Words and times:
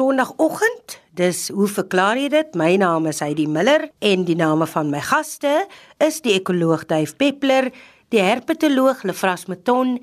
Sondagoggend. 0.00 0.94
Dis 1.12 1.50
hoe 1.52 1.66
verklaar 1.68 2.16
jy 2.16 2.30
dit? 2.32 2.54
My 2.56 2.70
naam 2.80 3.04
is 3.10 3.18
Heidi 3.20 3.44
Miller 3.44 3.82
en 4.00 4.22
die 4.24 4.36
name 4.38 4.64
van 4.72 4.88
my 4.88 5.02
gaste 5.04 5.66
is 6.00 6.22
die 6.24 6.38
ekoloog 6.38 6.86
Duif 6.88 7.12
Peppler, 7.20 7.68
die 8.08 8.22
herpetoloog 8.24 9.02
Lefras 9.04 9.44
Meton 9.52 9.98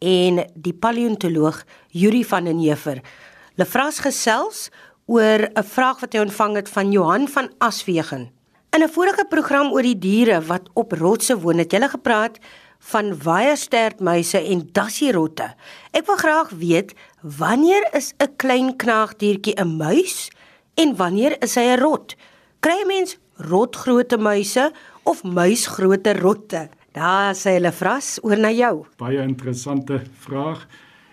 en 0.00 0.40
die 0.56 0.72
paleontoloog 0.72 1.58
Yuri 1.92 2.22
van 2.30 2.48
den 2.48 2.62
Heever. 2.64 3.02
Lefras 3.60 4.00
gesels 4.00 4.70
oor 5.04 5.44
'n 5.44 5.68
vraag 5.74 6.00
wat 6.00 6.14
hy 6.14 6.24
ontvang 6.24 6.56
het 6.56 6.68
van 6.72 6.92
Johan 6.92 7.28
van 7.28 7.52
Aswegen. 7.58 8.30
In 8.72 8.82
'n 8.82 8.88
vorige 8.88 9.26
program 9.28 9.72
oor 9.72 9.82
die 9.82 9.98
diere 9.98 10.40
wat 10.40 10.70
op 10.72 10.92
rotse 10.92 11.36
woon, 11.36 11.58
het 11.58 11.72
jy 11.72 11.88
gepraat 11.88 12.38
van 12.82 13.12
waierstertmuise 13.22 14.40
en 14.42 14.64
dassierotte. 14.74 15.54
Ek 15.94 16.06
wil 16.06 16.16
graag 16.16 16.50
weet 16.50 16.94
wanneer 17.22 17.86
is 17.94 18.14
'n 18.18 18.36
klein 18.36 18.76
knaagdiertjie 18.76 19.54
'n 19.54 19.76
muis 19.76 20.30
en 20.74 20.96
wanneer 20.96 21.42
is 21.42 21.54
hy 21.54 21.62
'n 21.62 21.80
rot? 21.80 22.16
Kry 22.60 22.82
'n 22.82 22.86
mens 22.86 23.18
rotgrootte 23.36 24.18
muise 24.18 24.72
of 25.02 25.22
muisgrootte 25.24 26.12
rotte? 26.18 26.68
Daar 26.92 27.34
sê 27.34 27.50
hulle 27.56 27.72
vras 27.72 28.18
oor 28.22 28.36
na 28.36 28.50
jou. 28.50 28.84
Baie 28.96 29.22
interessante 29.22 30.02
vraag. 30.18 30.66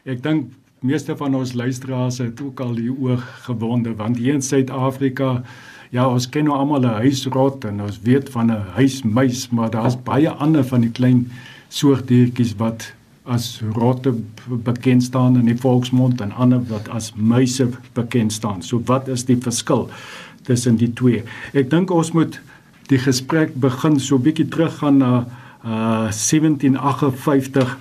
Ek 0.05 0.23
dink 0.23 0.51
meeste 0.81 1.15
van 1.15 1.35
ons 1.35 1.53
luisteraars 1.53 2.17
het 2.17 2.41
ook 2.41 2.59
al 2.59 2.75
hier 2.75 2.95
oor 2.99 3.17
gewonder 3.17 3.95
want 3.95 4.17
hier 4.17 4.33
in 4.33 4.41
Suid-Afrika 4.41 5.43
Ja, 5.89 6.03
ons 6.05 6.27
ken 6.29 6.45
nou 6.45 6.53
almal 6.53 6.85
'n 6.85 7.01
huisrot 7.01 7.65
en 7.65 7.81
ons 7.81 7.99
weet 8.01 8.29
van 8.29 8.51
'n 8.51 8.65
huismuis, 8.77 9.49
maar 9.49 9.69
daar's 9.69 9.97
baie 9.97 10.29
ander 10.29 10.63
van 10.63 10.81
die 10.81 10.91
klein 10.91 11.31
soortdiertjies 11.69 12.55
wat 12.57 12.93
as 13.29 13.61
rotte 13.75 14.13
bekend 14.65 15.03
staan 15.05 15.37
in 15.39 15.49
die 15.49 15.57
volksmond 15.57 16.21
en 16.21 16.33
ander 16.33 16.63
wat 16.71 16.89
as 16.89 17.11
muise 17.15 17.69
bekend 17.93 18.33
staan. 18.33 18.63
So 18.65 18.81
wat 18.89 19.07
is 19.07 19.25
die 19.29 19.37
verskil 19.37 19.87
tussen 20.47 20.79
die 20.81 20.91
twee? 20.93 21.23
Ek 21.53 21.69
dink 21.69 21.93
ons 21.93 22.11
moet 22.17 22.39
die 22.89 23.01
gesprek 23.01 23.53
begin 23.61 23.99
so 24.01 24.17
bietjie 24.17 24.49
teruggaan 24.49 25.03
na 25.03 25.13
uh 25.59 26.09
1758 26.09 27.77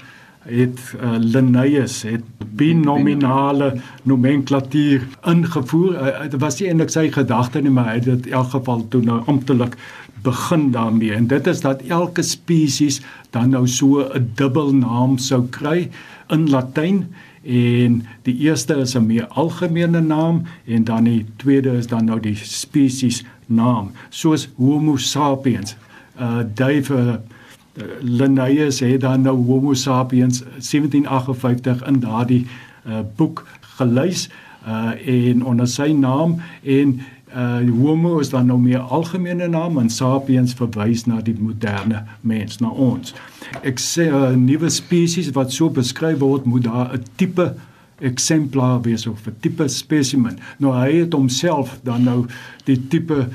het 0.48 0.80
uh, 0.96 1.16
Linnaeus 1.18 2.02
het 2.02 2.24
binominale 2.56 3.74
nomenklatuur 4.02 5.06
ingevoer. 5.28 5.94
Uh, 5.94 6.30
dit 6.30 6.40
was 6.40 6.58
nie 6.60 6.68
eintlik 6.70 6.92
sy 6.94 7.06
gedagte 7.12 7.60
nie, 7.62 7.72
maar 7.74 7.90
hy 7.92 7.98
het 8.00 8.08
dit 8.08 8.30
in 8.30 8.38
elk 8.40 8.54
geval 8.54 8.84
toe 8.92 9.02
nou 9.04 9.20
amptelik 9.28 9.76
begin 10.22 10.70
daarmee. 10.70 11.12
En 11.12 11.26
dit 11.26 11.46
is 11.46 11.60
dat 11.60 11.82
elke 11.82 12.22
spesies 12.22 13.00
dan 13.30 13.50
nou 13.50 13.68
so 13.68 14.00
'n 14.00 14.30
dubbelnaam 14.34 15.18
sou 15.18 15.46
kry 15.50 15.90
in 16.28 16.50
Latyn. 16.50 17.14
En 17.42 18.06
die 18.22 18.36
eerste 18.36 18.74
is 18.74 18.94
'n 18.94 19.06
meer 19.06 19.26
algemene 19.26 20.00
naam 20.00 20.42
en 20.64 20.84
dan 20.84 21.04
die 21.04 21.26
tweede 21.36 21.70
is 21.70 21.86
dan 21.86 22.04
nou 22.04 22.20
die 22.20 22.36
spesies 22.36 23.24
naam 23.46 23.90
soos 24.08 24.48
Homo 24.56 24.96
sapiens. 24.96 25.76
Uh 26.20 26.38
Dave 26.54 26.94
uh, 26.94 27.84
Linnaeus 28.00 28.80
het 28.80 29.00
dan 29.00 29.20
nou 29.20 29.36
Homo 29.46 29.74
sapiens 29.74 30.38
1758 30.38 31.86
in 31.86 32.00
daardie 32.00 32.46
uh 32.86 33.00
boek 33.16 33.46
gelys 33.60 34.28
uh 34.68 34.90
en 35.06 35.44
onder 35.44 35.68
sy 35.68 35.92
naam. 35.92 36.40
En 36.62 37.00
uh 37.34 37.80
homo 37.80 38.18
is 38.18 38.30
dan 38.30 38.46
nou 38.46 38.58
meer 38.58 38.78
algemene 38.78 39.48
naam 39.48 39.78
en 39.78 39.90
sapiens 39.90 40.54
verwys 40.54 41.04
na 41.06 41.20
die 41.20 41.36
moderne 41.38 42.04
mens 42.20 42.58
na 42.58 42.68
ons. 42.68 43.14
Ek 43.62 43.78
sê 43.78 44.08
'n 44.08 44.14
uh, 44.14 44.36
nuwe 44.36 44.70
spesies 44.70 45.30
wat 45.34 45.52
so 45.52 45.70
beskryf 45.70 46.18
word 46.18 46.44
moet 46.44 46.64
daar 46.64 46.94
'n 46.94 47.04
tipe 47.16 47.54
eksemplaar 48.00 48.80
wees 48.82 49.06
of 49.06 49.26
'n 49.26 49.36
tipe 49.40 49.68
spesimen. 49.68 50.38
Nou 50.58 50.74
hy 50.74 50.92
het 50.92 51.12
homself 51.12 51.78
dan 51.82 52.02
nou 52.04 52.26
die 52.64 52.86
tipe 52.88 53.28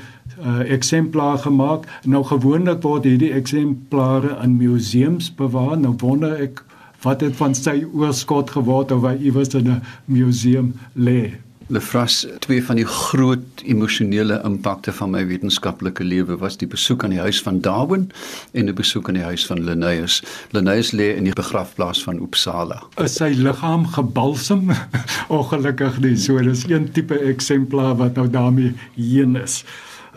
uh 0.44 0.70
eksemplaar 0.70 1.38
gemaak. 1.38 1.86
Nou 2.04 2.24
gewoonlik 2.24 2.82
word 2.82 3.04
hierdie 3.04 3.32
eksemplare 3.32 4.38
in 4.42 4.56
museums 4.56 5.34
bewaar. 5.34 5.78
Nou 5.78 5.94
wonder 5.98 6.40
ek 6.40 6.64
wat 7.02 7.20
het 7.20 7.36
van 7.36 7.54
sy 7.54 7.84
oorskot 7.92 8.50
geword 8.50 8.92
of 8.92 9.02
hy 9.02 9.16
iewers 9.20 9.54
in 9.54 9.68
'n 9.68 9.82
museum 10.04 10.74
lê. 10.96 11.32
Lefras, 11.66 12.26
twee 12.38 12.64
van 12.64 12.76
die 12.76 12.84
groot 12.84 13.62
emosionele 13.64 14.36
impakte 14.44 14.92
van 14.92 15.14
my 15.14 15.22
wetenskaplike 15.24 16.04
lewe 16.04 16.36
was 16.36 16.58
die 16.60 16.68
besoek 16.68 17.06
aan 17.06 17.14
die 17.14 17.22
huis 17.22 17.38
van 17.42 17.60
Darwin 17.64 18.10
en 18.52 18.68
'n 18.68 18.74
besoek 18.74 19.08
aan 19.08 19.16
die 19.16 19.24
huis 19.24 19.46
van 19.46 19.64
Linnaeus. 19.64 20.22
Linnaeus 20.50 20.92
lê 20.92 21.16
in 21.16 21.24
die 21.24 21.32
begrafplaas 21.32 22.02
van 22.04 22.20
Uppsala. 22.20 22.82
Is 22.96 23.14
sy 23.16 23.32
liggaam 23.36 23.86
gebalsem? 23.86 24.70
Ongelukkig 25.28 26.00
nie. 26.00 26.16
So 26.16 26.42
dis 26.42 26.68
een 26.68 26.92
tipe 26.92 27.18
eksemplaar 27.18 27.96
wat 27.96 28.14
nou 28.14 28.28
daarmee 28.28 28.74
heen 28.94 29.36
is. 29.36 29.64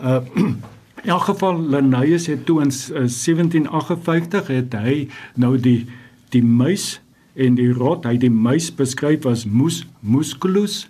Uh 0.02 0.20
in 1.04 1.10
elk 1.10 1.22
geval 1.22 1.68
Linnaeus 1.68 2.26
het 2.26 2.44
toe 2.46 2.60
in 2.60 2.70
1758 2.70 4.46
het 4.46 4.72
hy 4.72 5.08
nou 5.34 5.56
die 5.58 5.86
die 6.28 6.44
muis 6.44 7.00
en 7.34 7.54
die 7.54 7.72
rot, 7.72 8.04
hy 8.04 8.16
die 8.16 8.30
muis 8.30 8.74
beskryf 8.74 9.24
as 9.26 9.46
mus 9.46 9.86
musculus 10.00 10.88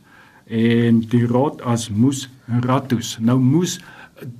en 0.49 1.01
die 1.01 1.27
rot 1.27 1.63
as 1.63 1.89
mus 1.91 2.29
ratus. 2.65 3.17
Nou 3.21 3.39
mus 3.41 3.79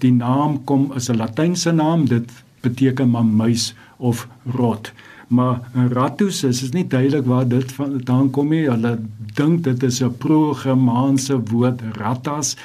die 0.03 0.13
naam 0.13 0.65
kom 0.65 0.93
is 0.97 1.09
'n 1.09 1.17
latynse 1.17 1.73
naam, 1.73 2.07
dit 2.09 2.31
beteken 2.61 3.11
maar 3.11 3.25
muis 3.25 3.75
of 3.97 4.29
rot. 4.45 4.93
Maar 5.29 5.61
ratus 5.93 6.45
is 6.45 6.63
is 6.63 6.73
nie 6.73 6.87
duidelik 6.87 7.27
waar 7.27 7.49
dit 7.49 7.73
vandaan 7.73 8.31
kom 8.31 8.49
nie. 8.49 8.69
Hulle 8.71 8.99
dink 9.35 9.65
dit 9.65 9.83
is 9.83 10.01
'n 10.03 10.17
pro-germaanse 10.19 11.41
woord 11.51 11.81
ratas 11.93 12.57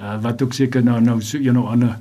uh, 0.00 0.22
wat 0.22 0.42
ook 0.42 0.52
seker 0.52 0.82
nou 0.82 1.00
nou 1.00 1.20
so 1.20 1.38
een 1.38 1.58
of 1.58 1.68
ander 1.68 1.96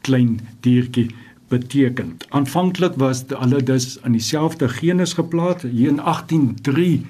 klein 0.00 0.40
diertjie 0.60 1.14
beteken. 1.48 2.16
Aanvanklik 2.28 2.94
was 2.96 3.24
hulle 3.28 3.62
dus 3.62 3.98
in 4.04 4.12
dieselfde 4.12 4.68
genus 4.68 5.12
geplaas. 5.12 5.62
Hier 5.62 5.88
in 5.88 5.98
183 5.98 7.00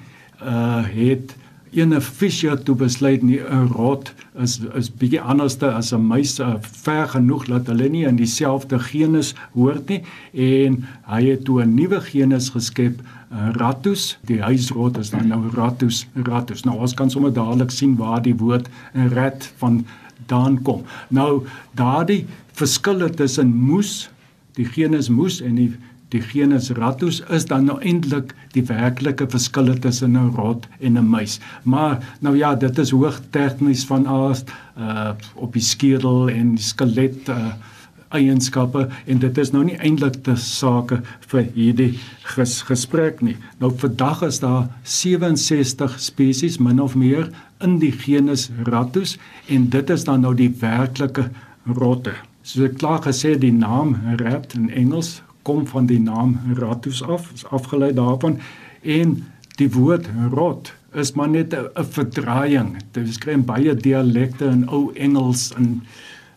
uh 0.43 0.83
het 0.85 1.35
ene 1.73 2.01
Fischer 2.01 2.57
toe 2.63 2.75
besluit 2.75 3.23
nie 3.23 3.39
'n 3.39 3.67
rot 3.73 4.13
is 4.41 4.59
is 4.75 4.89
bietjie 4.89 5.21
anderste 5.21 5.71
as 5.71 5.93
'n 5.93 6.01
muis 6.01 6.39
uh, 6.39 6.55
ver 6.61 7.07
genoeg 7.07 7.45
dat 7.45 7.67
hulle 7.67 7.89
nie 7.89 8.05
in 8.05 8.15
dieselfde 8.15 8.79
genus 8.79 9.33
hoort 9.53 9.89
nie. 9.89 10.01
En 10.33 10.85
hy 11.05 11.23
het 11.25 11.45
toe 11.45 11.63
'n 11.63 11.75
nuwe 11.75 12.01
genus 12.01 12.49
geskep 12.49 13.01
uh, 13.01 13.49
Rattus 13.55 14.17
die 14.25 14.41
huisrot 14.41 14.97
is 14.97 15.09
dan 15.09 15.27
nou 15.27 15.49
Rattus 15.53 16.07
Rattus 16.15 16.63
nou 16.63 16.77
ons 16.77 16.93
kan 16.93 17.09
sommer 17.09 17.33
dadelik 17.33 17.71
sien 17.71 17.95
waar 17.95 18.21
die 18.21 18.35
woord 18.35 18.69
rat 18.93 19.53
van 19.57 19.85
daan 20.27 20.61
kom. 20.61 20.83
Nou 21.09 21.45
daardie 21.75 22.25
verskille 22.53 23.09
tussen 23.09 23.55
moes 23.55 24.09
die 24.53 24.65
genus 24.65 25.09
moes 25.09 25.41
en 25.41 25.55
die 25.55 25.71
die 26.13 26.21
genus 26.21 26.69
Rattus 26.77 27.21
is 27.33 27.47
dan 27.49 27.67
nou 27.69 27.79
eintlik 27.81 28.33
die 28.53 28.63
werklike 28.69 29.27
verskille 29.33 29.75
tussen 29.79 30.17
'n 30.17 30.33
rot 30.37 30.67
en 30.79 30.97
'n 30.97 31.09
muis. 31.09 31.39
Maar 31.63 31.99
nou 32.19 32.37
ja, 32.37 32.55
dit 32.55 32.77
is 32.77 32.91
hoog 32.91 33.21
tegnies 33.29 33.85
van 33.85 34.07
aard 34.07 34.51
uh 34.77 35.11
op 35.35 35.53
die 35.53 35.61
skedel 35.61 36.29
en 36.29 36.55
die 36.55 36.63
skelet 36.63 37.29
uh 37.29 37.53
eienskappe 38.13 38.87
en 39.05 39.19
dit 39.19 39.37
is 39.37 39.51
nou 39.53 39.63
nie 39.63 39.77
eintlik 39.81 40.19
te 40.25 40.35
sake 40.35 40.99
vir 41.31 41.47
hierdie 41.55 41.99
ges, 42.35 42.61
gesprek 42.61 43.21
nie. 43.21 43.37
Nou 43.59 43.71
vandag 43.77 44.21
is 44.27 44.39
daar 44.39 44.69
67 44.83 45.99
spesies 45.99 46.59
min 46.59 46.81
of 46.81 46.95
meer 46.95 47.29
in 47.61 47.79
die 47.79 47.91
genus 47.91 48.49
Rattus 48.69 49.17
en 49.47 49.69
dit 49.69 49.89
is 49.89 50.03
dan 50.03 50.21
nou 50.21 50.35
die 50.35 50.51
werklike 50.61 51.29
rotte. 51.65 52.13
Soos 52.43 52.69
ek 52.69 52.79
klaar 52.81 53.01
gesê 53.05 53.37
die 53.39 53.53
naam 53.55 53.95
rat 54.19 54.53
in 54.53 54.69
Engels 54.69 55.21
kom 55.43 55.67
van 55.67 55.85
die 55.85 55.99
naam 55.99 56.39
ratus 56.57 57.03
af, 57.03 57.29
is 57.33 57.45
afgelei 57.45 57.93
daarvan 57.93 58.39
en 58.81 59.19
die 59.59 59.69
woord 59.71 60.09
rot 60.31 60.73
is 60.93 61.13
maar 61.13 61.29
net 61.29 61.53
'n 61.53 61.85
verdraaiing. 61.89 62.77
Dit 62.91 63.05
beskryf 63.05 63.45
baie 63.45 63.75
dialekte 63.75 64.45
in 64.45 64.67
ou 64.69 64.91
Engels 64.93 65.53
en 65.57 65.83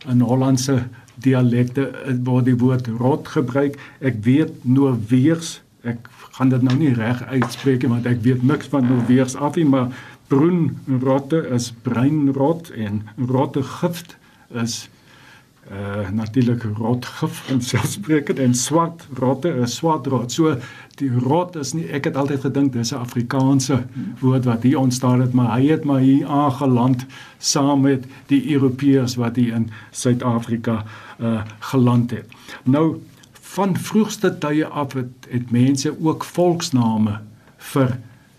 in 0.07 0.19
Hollandse 0.21 0.87
dialekte 1.15 1.91
waar 2.23 2.43
die 2.43 2.57
woord 2.57 2.87
rot 2.87 3.27
gebruik. 3.27 3.77
Ek 3.99 4.15
weet 4.21 4.65
Noorweers, 4.65 5.61
ek 5.81 6.09
gaan 6.31 6.49
dit 6.49 6.61
nou 6.61 6.77
nie 6.77 6.93
reg 6.93 7.23
uitspreek 7.23 7.87
want 7.87 8.05
ek 8.05 8.21
weet 8.21 8.43
niks 8.43 8.67
van 8.67 8.85
Noorweers 8.85 9.35
af 9.35 9.55
nie, 9.55 9.65
maar 9.65 9.89
bruin 10.27 10.77
rotte 11.01 11.47
is 11.55 11.73
bruin 11.81 12.33
rot 12.33 12.69
en 12.69 13.01
rotte 13.17 13.63
gift 13.63 14.17
is 14.53 14.89
uh 15.71 16.09
natuurlik 16.09 16.63
rotgif 16.77 17.49
en 17.49 17.61
selfspreekend 17.61 18.39
en 18.39 18.53
swart 18.55 19.07
rotte 19.13 19.49
is 19.49 19.75
swart 19.75 20.07
rot. 20.07 20.31
So 20.31 20.55
die 20.95 21.09
rot 21.11 21.55
is 21.55 21.73
nie 21.73 21.89
ek 21.91 22.07
het 22.07 22.15
altyd 22.15 22.45
gedink 22.47 22.73
dis 22.73 22.93
'n 22.93 23.03
Afrikaanse 23.03 23.83
woord 24.19 24.45
wat 24.45 24.63
hier 24.63 24.79
ontstaan 24.79 25.21
het, 25.21 25.33
maar 25.33 25.59
hy 25.59 25.67
het 25.67 25.83
maar 25.83 25.99
hier 25.99 26.27
aangeland 26.27 27.05
saam 27.37 27.81
met 27.81 28.05
die 28.27 28.53
Europeërs 28.53 29.15
wat 29.15 29.35
hier 29.35 29.53
in 29.53 29.69
Suid-Afrika 29.91 30.85
uh 31.19 31.41
geland 31.59 32.11
het. 32.11 32.31
Nou 32.63 33.01
van 33.57 33.77
vroegste 33.77 34.37
tye 34.37 34.65
af 34.65 34.93
het, 34.93 35.27
het 35.29 35.51
mense 35.51 35.93
ook 36.01 36.23
volksname 36.23 37.19
vir 37.57 37.97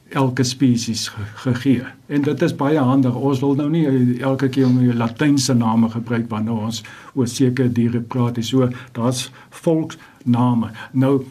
elke 0.09 0.43
spesies 0.43 1.09
ge 1.09 1.23
gegee. 1.35 1.83
En 2.07 2.23
dit 2.23 2.43
is 2.43 2.55
baie 2.57 2.79
handig. 2.79 3.15
Ons 3.15 3.41
wil 3.41 3.55
nou 3.55 3.69
nie 3.71 4.21
elke 4.21 4.49
keer 4.49 4.67
om 4.67 4.79
die 4.81 4.95
latynse 4.95 5.55
name 5.55 5.91
gebruik 5.91 6.31
wanneer 6.31 6.69
ons 6.69 6.83
oor 7.15 7.29
sekere 7.29 7.73
diere 7.73 8.01
praat 8.01 8.37
nie. 8.37 8.45
So 8.45 8.71
daar's 8.93 9.31
volksname. 9.51 10.71
Nou 10.93 11.25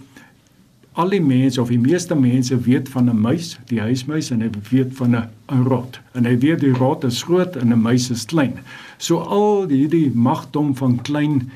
al 0.97 1.09
die 1.13 1.21
mense 1.21 1.61
of 1.61 1.69
die 1.69 1.81
meeste 1.81 2.15
mense 2.15 2.57
weet 2.65 2.89
van 2.89 3.09
'n 3.09 3.19
muis, 3.21 3.57
die 3.65 3.79
huismuis 3.79 4.31
en 4.31 4.41
hy 4.41 4.49
weet 4.69 4.93
van 4.97 5.15
'n 5.15 5.29
'n 5.49 5.63
rot. 5.63 5.99
En 6.13 6.25
hy 6.25 6.37
weet 6.37 6.59
die 6.59 6.73
rot 6.73 7.03
is 7.03 7.23
groot 7.23 7.55
en 7.55 7.73
'n 7.73 7.81
muis 7.81 8.09
is 8.09 8.25
klein. 8.25 8.59
So 8.97 9.17
al 9.17 9.67
hierdie 9.67 10.11
magdom 10.13 10.75
van 10.75 11.01
klein 11.01 11.51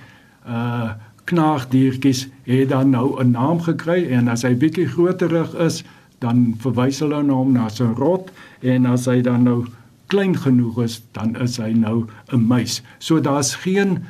uh 0.47 0.91
knaagdiertjies 1.23 2.27
het 2.43 2.69
dan 2.69 2.89
nou 2.89 3.23
'n 3.23 3.31
naam 3.31 3.61
gekry 3.61 4.07
en 4.09 4.27
as 4.27 4.41
hy 4.41 4.55
bietjie 4.55 4.87
groterig 4.87 5.53
is, 5.55 5.83
dan 6.21 6.55
verwys 6.61 7.01
hulle 7.03 7.23
na 7.25 7.33
hom 7.33 7.53
na 7.53 7.67
'n 7.67 7.95
rot 7.97 8.31
en 8.61 8.85
as 8.85 9.05
hy 9.05 9.21
dan 9.21 9.43
nou 9.43 9.65
klein 10.07 10.35
genoeg 10.37 10.83
is, 10.83 11.01
dan 11.11 11.35
is 11.35 11.57
hy 11.57 11.71
nou 11.73 12.07
'n 12.31 12.47
muis. 12.47 12.81
So 12.99 13.19
daar's 13.19 13.55
geen 13.55 14.03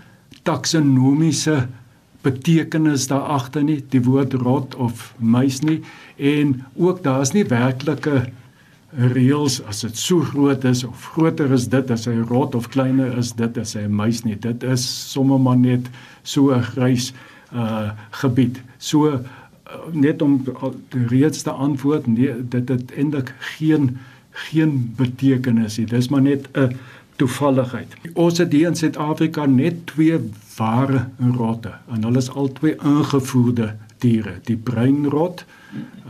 taksonomiese 0.43 1.67
betekenis 2.21 3.07
daar 3.07 3.21
agter 3.37 3.63
nie 3.63 3.83
die 3.89 4.01
woord 4.01 4.33
rot 4.33 4.75
of 4.75 5.13
muis 5.17 5.61
nie. 5.61 5.81
En 6.17 6.65
ook 6.75 7.03
daar's 7.03 7.33
nie 7.33 7.45
werklike 7.45 8.29
reëls 8.91 9.61
as 9.71 9.81
dit 9.81 9.97
so 9.97 10.19
groot 10.19 10.63
is 10.67 10.83
of 10.83 11.05
groter 11.15 11.51
is 11.55 11.69
dit 11.71 11.91
as 11.91 12.05
hy 12.05 12.17
rot 12.27 12.55
of 12.55 12.67
kleiner 12.73 13.17
is 13.17 13.31
dit 13.31 13.57
as 13.57 13.73
hy 13.73 13.85
'n 13.87 13.95
muis 13.95 14.23
nie. 14.23 14.35
Dit 14.35 14.63
is 14.63 14.83
sommer 15.11 15.39
maar 15.39 15.57
net 15.57 15.89
so 16.23 16.51
'n 16.51 16.63
grys 16.63 17.13
uh 17.53 17.91
gebied. 18.11 18.61
So 18.77 19.19
net 19.91 20.21
om 20.21 20.43
reeds 21.07 21.41
te 21.41 21.51
antwoord 21.51 22.07
nee 22.07 22.33
dit 22.49 22.69
het 22.69 22.93
eintlik 22.95 23.33
geen 23.39 23.97
geen 24.31 24.93
betekenis 24.95 25.77
nie. 25.77 25.85
Dis 25.85 26.09
maar 26.09 26.21
net 26.21 26.47
'n 26.53 26.75
toevalligheid. 27.15 27.95
Ons 28.13 28.37
het 28.37 28.51
hier 28.51 28.67
in 28.67 28.75
Suid-Afrika 28.75 29.45
net 29.45 29.85
twee 29.87 30.19
ware 30.57 31.09
rotte 31.35 31.73
en 31.91 32.03
hulle 32.03 32.17
is 32.17 32.29
albei 32.29 32.75
ingevoerde 32.83 33.75
diere, 33.97 34.39
die 34.43 34.57
breinrot, 34.57 35.45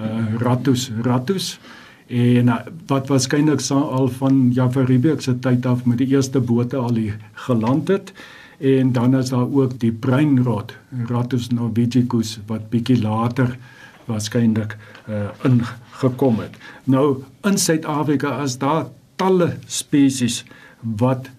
uh 0.02 0.36
Rattus 0.40 0.92
rattus 1.02 1.60
en 2.08 2.48
uh, 2.48 2.56
wat 2.88 3.08
waarskynlik 3.08 3.62
al 3.70 4.08
van 4.08 4.52
Jafaribek 4.52 5.22
se 5.22 5.40
tyd 5.40 5.66
af 5.66 5.86
met 5.86 5.98
die 5.98 6.08
eerste 6.08 6.40
bote 6.40 6.78
al 6.78 6.98
geland 7.34 7.88
het 7.88 8.14
en 8.62 8.92
dan 8.92 9.18
is 9.18 9.30
daar 9.30 9.50
ook 9.52 9.80
die 9.80 9.92
breinrot, 9.92 10.74
Rattus 11.08 11.50
norvegicus 11.50 12.40
wat 12.46 12.70
bietjie 12.70 13.02
later 13.02 13.58
waarskynlik 14.06 14.78
uh 15.10 15.30
ingekom 15.48 16.40
het. 16.40 16.58
Nou 16.84 17.24
in 17.48 17.58
Suid-Afrika 17.58 18.42
is 18.44 18.58
daar 18.58 18.86
talle 19.16 19.56
spesies 19.66 20.44
wat 20.82 21.30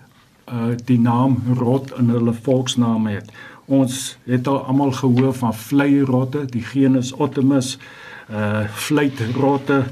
uh 0.50 0.74
die 0.84 0.98
naam 1.00 1.38
rot 1.58 1.92
in 1.98 2.10
hulle 2.10 2.34
volksnaam 2.34 3.06
het. 3.06 3.30
Ons 3.66 4.16
het 4.26 4.48
al 4.50 4.64
almal 4.66 4.92
gehoor 4.92 5.34
van 5.34 5.54
vleirotte, 5.54 6.44
die 6.50 6.64
genus 6.72 7.12
Ottomus, 7.12 7.78
uh 8.30 8.66
vleitrotte, 8.66 9.84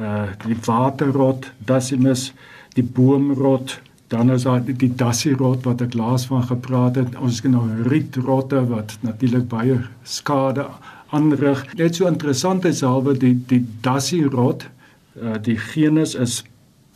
uh 0.00 0.28
die 0.46 0.56
waterrot, 0.64 1.52
Dacimus, 1.58 2.32
die 2.74 2.84
boomrot, 2.84 3.80
dan 4.12 4.30
is 4.34 4.44
daar 4.44 4.60
die, 4.64 4.76
die 4.76 4.92
dassierot 4.92 5.64
wat 5.68 5.80
ek 5.84 5.96
laas 5.96 6.26
van 6.28 6.44
gepraat 6.44 7.00
het. 7.00 7.16
Ons 7.16 7.40
het 7.40 7.52
nou 7.52 7.64
rietrotte 7.88 8.60
wat 8.68 8.98
natuurlik 9.06 9.48
baie 9.48 9.80
skade 10.04 10.68
aanrig. 11.16 11.64
Net 11.80 11.96
so 11.96 12.08
interessant 12.10 12.68
is 12.68 12.84
albe 12.84 13.16
die 13.16 13.34
die 13.48 13.64
dassierot, 13.84 14.68
uh 15.16 15.40
die 15.40 15.56
genus 15.72 16.14
is 16.14 16.42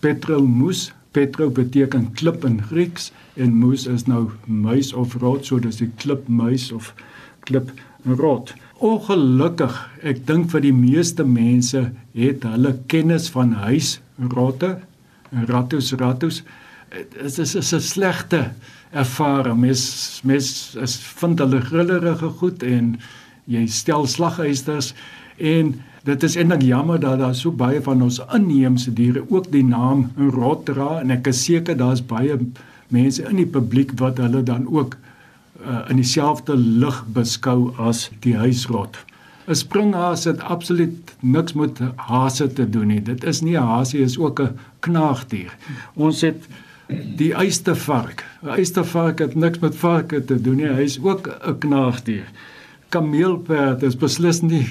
Petromus 0.05 0.91
Petro 1.17 1.49
beteken 1.49 2.11
klip 2.13 2.45
in 2.45 2.59
Grieks 2.61 3.09
en 3.41 3.55
moes 3.57 3.87
is 3.89 4.05
nou 4.05 4.27
muis 4.45 4.91
of 4.93 5.15
rot, 5.23 5.47
so 5.49 5.57
dis 5.65 5.79
die 5.81 5.89
klipmuis 6.03 6.69
of 6.77 6.91
klip 7.49 7.71
rot. 8.21 8.53
Ongelukkig, 8.85 9.79
ek 10.05 10.21
dink 10.29 10.51
vir 10.53 10.67
die 10.67 10.75
meeste 10.77 11.25
mense 11.25 11.87
het 12.13 12.45
hulle 12.45 12.75
kennis 12.93 13.31
van 13.33 13.55
huisrotte, 13.63 14.75
rattus 15.49 15.95
rattus. 15.97 16.43
Dit 16.97 17.39
is 17.39 17.55
'n 17.55 17.81
slegte 17.81 18.53
ervaring. 18.91 19.61
Mes 19.61 20.21
mes 20.25 20.75
is 20.81 20.97
vind 20.97 21.39
hulle 21.39 21.61
grillerige 21.61 22.29
goed 22.29 22.63
en 22.63 22.97
jy 23.45 23.67
stel 23.67 24.07
slaghuisters 24.07 24.95
en 25.37 25.75
dit 26.05 26.23
is 26.23 26.37
eintlik 26.37 26.63
jammer 26.63 27.01
dat 27.01 27.19
daar 27.19 27.35
so 27.35 27.51
baie 27.51 27.83
van 27.83 28.03
ons 28.03 28.21
inheemse 28.35 28.93
diere 28.93 29.25
ook 29.29 29.51
die 29.53 29.65
naam 29.65 30.11
rot 30.17 30.65
dra 30.67 31.01
en 31.01 31.11
ek 31.11 31.27
is 31.27 31.45
seker 31.45 31.77
daar's 31.77 32.03
baie 32.07 32.39
mense 32.89 33.23
in 33.23 33.37
die 33.37 33.51
publiek 33.59 33.93
wat 34.01 34.19
hulle 34.23 34.43
dan 34.43 34.67
ook 34.67 34.97
uh, 34.97 35.83
in 35.91 35.97
dieselfde 35.97 36.57
lig 36.57 37.05
beskou 37.13 37.73
as 37.79 38.11
die 38.21 38.37
huisrot. 38.37 38.97
'n 39.47 39.55
Springhaas 39.55 40.25
het 40.25 40.41
absoluut 40.41 41.15
niks 41.21 41.53
met 41.53 41.79
hase 41.97 42.53
te 42.53 42.71
doen 42.71 42.87
nie. 42.87 43.03
Dit 43.03 43.25
is 43.25 43.41
nie 43.41 43.57
'n 43.57 43.63
hasie, 43.63 44.01
is 44.01 44.19
ook 44.19 44.41
'n 44.41 44.59
knaagdier. 44.81 45.57
Ons 45.95 46.21
het 46.21 46.49
die 46.89 47.33
eystervark. 47.35 48.25
'n 48.43 48.49
Eystervark 48.49 49.19
het 49.19 49.35
niks 49.35 49.59
met 49.59 49.77
varke 49.77 50.25
te 50.25 50.41
doen 50.41 50.57
nie. 50.57 50.69
Hy's 50.69 50.99
ook 51.03 51.29
'n 51.29 51.59
knaagdier. 51.59 52.31
Kameelperd 52.89 53.83
is 53.83 53.97
beslis 53.97 54.41
nie 54.41 54.67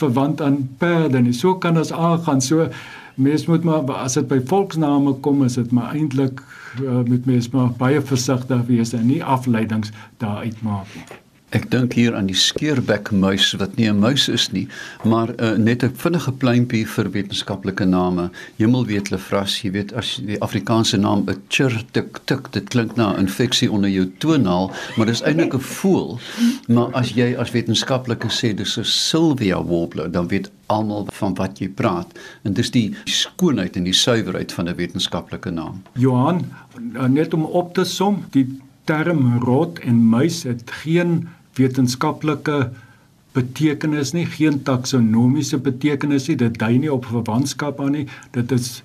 verwant 0.00 0.40
aan 0.40 0.68
perde 0.78 1.20
nie. 1.20 1.32
So 1.32 1.54
kan 1.54 1.78
ons 1.78 1.92
aangaan. 1.92 2.40
So 2.40 2.68
mens 3.14 3.46
moet 3.46 3.64
maar 3.64 3.92
as 3.92 4.14
dit 4.14 4.28
by 4.28 4.40
volksname 4.44 5.12
kom, 5.12 5.44
is 5.44 5.54
dit 5.54 5.70
maar 5.70 5.94
eintlik 5.94 6.42
uh, 6.82 7.02
met 7.08 7.26
mens 7.26 7.50
maar 7.50 7.70
baie 7.70 8.00
versigtig 8.00 8.66
wees 8.66 8.92
en 8.92 9.06
nie 9.06 9.24
afleidings 9.24 9.90
daaruit 10.16 10.62
maak 10.62 10.86
nie. 10.94 11.04
Ek 11.50 11.64
dink 11.66 11.96
hier 11.98 12.14
aan 12.14 12.28
die 12.30 12.38
skeerbekmuis 12.38 13.48
wat 13.58 13.72
nie 13.74 13.88
'n 13.90 13.98
muis 13.98 14.28
is 14.28 14.52
nie, 14.52 14.68
maar 15.02 15.34
uh, 15.42 15.56
net 15.58 15.82
'n 15.82 15.90
vinnige 15.94 16.32
pleintjie 16.32 16.86
vir 16.86 17.10
wetenskaplike 17.10 17.84
name. 17.84 18.30
Hemel 18.58 18.86
weet 18.86 19.10
lefras, 19.10 19.62
jy 19.62 19.70
weet 19.70 19.92
as 19.92 20.20
die 20.22 20.38
Afrikaanse 20.38 20.96
naam 20.96 21.26
'n 21.26 21.42
chirtik 21.48 22.20
tik, 22.24 22.52
dit 22.52 22.68
klink 22.68 22.94
na 22.96 23.12
'n 23.12 23.26
infeksie 23.26 23.70
onder 23.70 23.90
jou 23.90 24.06
tonaal, 24.18 24.70
maar 24.96 25.06
dis 25.06 25.22
eintlik 25.22 25.54
'n 25.54 25.60
voël. 25.60 26.20
Maar 26.68 26.92
as 26.92 27.10
jy 27.14 27.34
as 27.34 27.50
wetenskaplike 27.50 28.28
sê 28.30 28.54
dis 28.54 28.78
'n 28.78 28.84
Sylvia 28.84 29.64
warbler, 29.64 30.10
dan 30.10 30.28
weet 30.28 30.50
almal 30.66 31.06
van 31.10 31.34
wat 31.34 31.58
jy 31.58 31.68
praat. 31.68 32.06
En 32.44 32.52
dis 32.52 32.70
die 32.70 32.94
skoonheid 33.04 33.76
en 33.76 33.84
die 33.84 33.92
suiwerheid 33.92 34.52
van 34.52 34.68
'n 34.68 34.76
wetenskaplike 34.76 35.50
naam. 35.50 35.82
Johan, 35.94 36.46
net 37.08 37.34
om 37.34 37.44
op 37.44 37.74
te 37.74 37.84
som, 37.84 38.24
die 38.30 38.60
term 38.84 39.38
rot 39.38 39.78
en 39.78 40.08
muis 40.08 40.42
het 40.42 40.70
geen 40.70 41.28
wetenskaplike 41.58 42.70
betekenis 43.32 44.12
nie, 44.12 44.26
geen 44.26 44.62
taksonomiese 44.66 45.58
betekenis 45.58 46.28
nie. 46.28 46.36
Dit 46.36 46.58
dui 46.58 46.78
nie 46.78 46.92
op 46.92 47.06
verwantskap 47.10 47.80
aan 47.80 47.94
nie. 47.98 48.06
Dit 48.34 48.52
is 48.52 48.82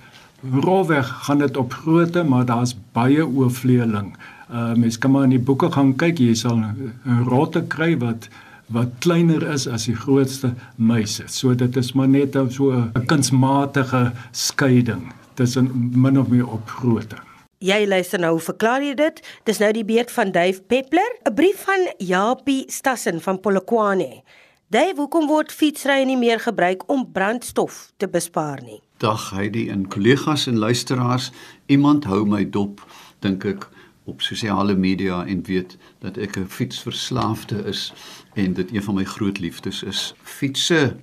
rolweg 0.53 1.07
gaan 1.25 1.41
dit 1.41 1.57
op 1.57 1.74
grootte, 1.74 2.24
maar 2.24 2.45
daar's 2.45 2.75
baie 2.93 3.25
oorvleeling. 3.25 4.13
Uh 4.51 4.74
mens 4.77 4.98
kan 4.98 5.12
maar 5.12 5.24
in 5.24 5.38
die 5.38 5.41
boeke 5.41 5.72
gaan 5.72 5.95
kyk, 5.98 6.19
jy 6.19 6.36
sal 6.38 6.57
'n 6.57 7.24
rotte 7.29 7.65
kry 7.67 7.98
wat 7.98 8.29
wat 8.67 8.89
kleiner 9.00 9.43
is 9.53 9.67
as 9.67 9.86
die 9.86 9.95
grootste 9.95 10.53
muise. 10.75 11.24
So 11.27 11.55
dit 11.55 11.75
is 11.77 11.93
maar 11.93 12.07
net 12.07 12.38
so 12.50 12.72
'n 12.72 13.05
kunsmatige 13.05 14.12
skeiding 14.31 15.13
tussen 15.34 15.91
min 15.93 16.19
of 16.19 16.27
meer 16.27 16.48
op 16.48 16.69
grootte. 16.69 17.17
Jy 17.63 17.85
luister 17.88 18.19
nou, 18.19 18.33
verklaar 18.43 18.83
jy 18.83 18.93
dit? 19.00 19.21
Dis 19.47 19.62
nou 19.63 19.69
die 19.71 19.85
beurt 19.88 20.09
van 20.12 20.31
Dave 20.35 20.62
Peppler, 20.67 21.12
'n 21.24 21.33
brief 21.33 21.63
van 21.63 21.88
Japie 21.97 22.65
Stassen 22.67 23.21
van 23.21 23.39
Polokwane. 23.39 24.24
Dave, 24.67 24.95
hoekom 24.95 25.27
word 25.27 25.51
fietsry 25.51 26.03
nie 26.03 26.17
meer 26.17 26.39
gebruik 26.39 26.89
om 26.89 27.12
brandstof 27.12 27.93
te 27.97 28.07
bespaar 28.07 28.62
nie? 28.62 28.81
Dag 28.97 29.29
Heidi 29.29 29.69
en 29.69 29.88
kollegas 29.88 30.47
en 30.47 30.57
luisteraars, 30.57 31.31
iemand 31.65 32.03
hou 32.03 32.25
my 32.25 32.50
dop, 32.50 32.81
dink 33.19 33.45
ek 33.45 33.69
op 34.03 34.21
sosiale 34.21 34.75
media 34.75 35.25
en 35.25 35.43
weet 35.43 35.77
dat 36.00 36.17
ek 36.17 36.38
'n 36.38 36.47
fietsverslaafde 36.47 37.63
is 37.65 37.93
en 38.33 38.53
dit 38.53 38.74
een 38.74 38.83
van 38.83 38.95
my 38.95 39.03
groot 39.03 39.39
liefdes 39.39 39.83
is. 39.83 40.13
Fietsse 40.24 40.95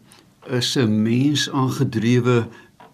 is 0.50 0.76
'n 0.76 1.02
mens 1.02 1.50
aangedrewe 1.50 2.46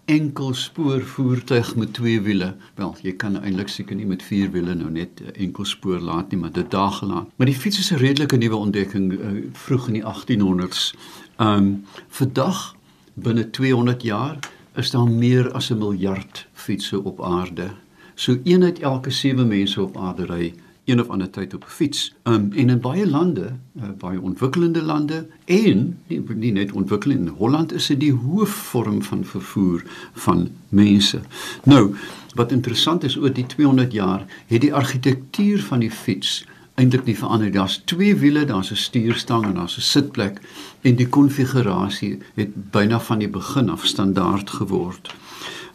enkel 0.09 0.53
spoor 0.53 1.01
voertuig 1.01 1.75
met 1.75 1.93
twee 1.93 2.21
wiele. 2.21 2.55
Wel, 2.75 2.95
jy 3.05 3.13
kan 3.21 3.37
eintlik 3.37 3.69
seker 3.69 3.95
nie 3.95 4.07
met 4.09 4.23
vier 4.25 4.49
wiele 4.51 4.73
nou 4.75 4.89
net 4.93 5.21
enkel 5.35 5.67
spoor 5.69 5.99
laat 6.01 6.31
nie, 6.31 6.39
maar 6.41 6.53
dit 6.55 6.71
daar 6.71 6.91
gelaat. 6.97 7.29
Maar 7.35 7.49
die 7.51 7.55
fiets 7.55 7.79
is 7.79 7.91
'n 7.91 8.01
redelike 8.01 8.37
nuwe 8.37 8.55
ontdekking 8.55 9.11
uh, 9.13 9.33
vroeg 9.53 9.87
in 9.87 9.99
die 9.99 10.05
1800s. 10.05 10.95
Um 11.37 11.85
vandag 12.07 12.75
binne 13.13 13.49
200 13.49 14.01
jaar 14.01 14.39
is 14.75 14.91
daar 14.91 15.07
meer 15.07 15.51
as 15.51 15.69
'n 15.69 15.77
miljard 15.77 16.47
fietsse 16.53 17.03
op 17.03 17.21
aarde. 17.23 17.69
So 18.15 18.37
een 18.43 18.63
uit 18.63 18.79
elke 18.79 19.09
7 19.09 19.47
mense 19.47 19.81
op 19.81 19.97
aarde 19.97 20.25
ry 20.25 20.53
een 20.89 20.99
of 20.99 21.09
ander 21.09 21.29
tyd 21.29 21.53
op 21.53 21.63
'n 21.63 21.69
fiets. 21.69 22.13
Um 22.23 22.51
en 22.55 22.69
in 22.69 22.79
baie 22.79 23.09
lande, 23.09 23.51
uh, 23.77 23.83
baie 23.97 24.21
ontwikkelende 24.21 24.81
lande 24.81 25.27
en 25.45 25.97
nie, 26.07 26.23
nie 26.35 26.51
net 26.51 26.71
ontwikkelende 26.71 27.31
in 27.31 27.37
Holland 27.37 27.73
is 27.73 27.87
dit 27.87 27.99
die 27.99 28.13
hoofvorm 28.13 29.03
van 29.03 29.25
vervoer 29.25 29.83
van 30.13 30.49
mense. 30.69 31.19
Nou, 31.63 31.95
wat 32.33 32.51
interessant 32.51 33.03
is 33.03 33.17
oor 33.17 33.33
die 33.33 33.45
200 33.45 33.91
jaar, 33.91 34.25
het 34.47 34.61
die 34.61 34.73
argitektuur 34.73 35.61
van 35.61 35.79
die 35.79 35.91
fiets 35.91 36.45
eintlik 36.79 37.05
nie 37.05 37.17
verander. 37.17 37.51
Daar's 37.51 37.81
twee 37.85 38.15
wiele, 38.15 38.45
daar's 38.45 38.71
'n 38.71 38.75
stuurstang 38.75 39.45
en 39.45 39.53
daar's 39.53 39.77
'n 39.77 39.81
sitplek 39.81 40.41
en 40.81 40.95
die 40.95 41.07
konfigurasie 41.07 42.17
het 42.35 42.71
byna 42.71 42.99
van 42.99 43.19
die 43.19 43.29
begin 43.29 43.69
af 43.69 43.85
standaard 43.85 44.49
geword. 44.49 45.15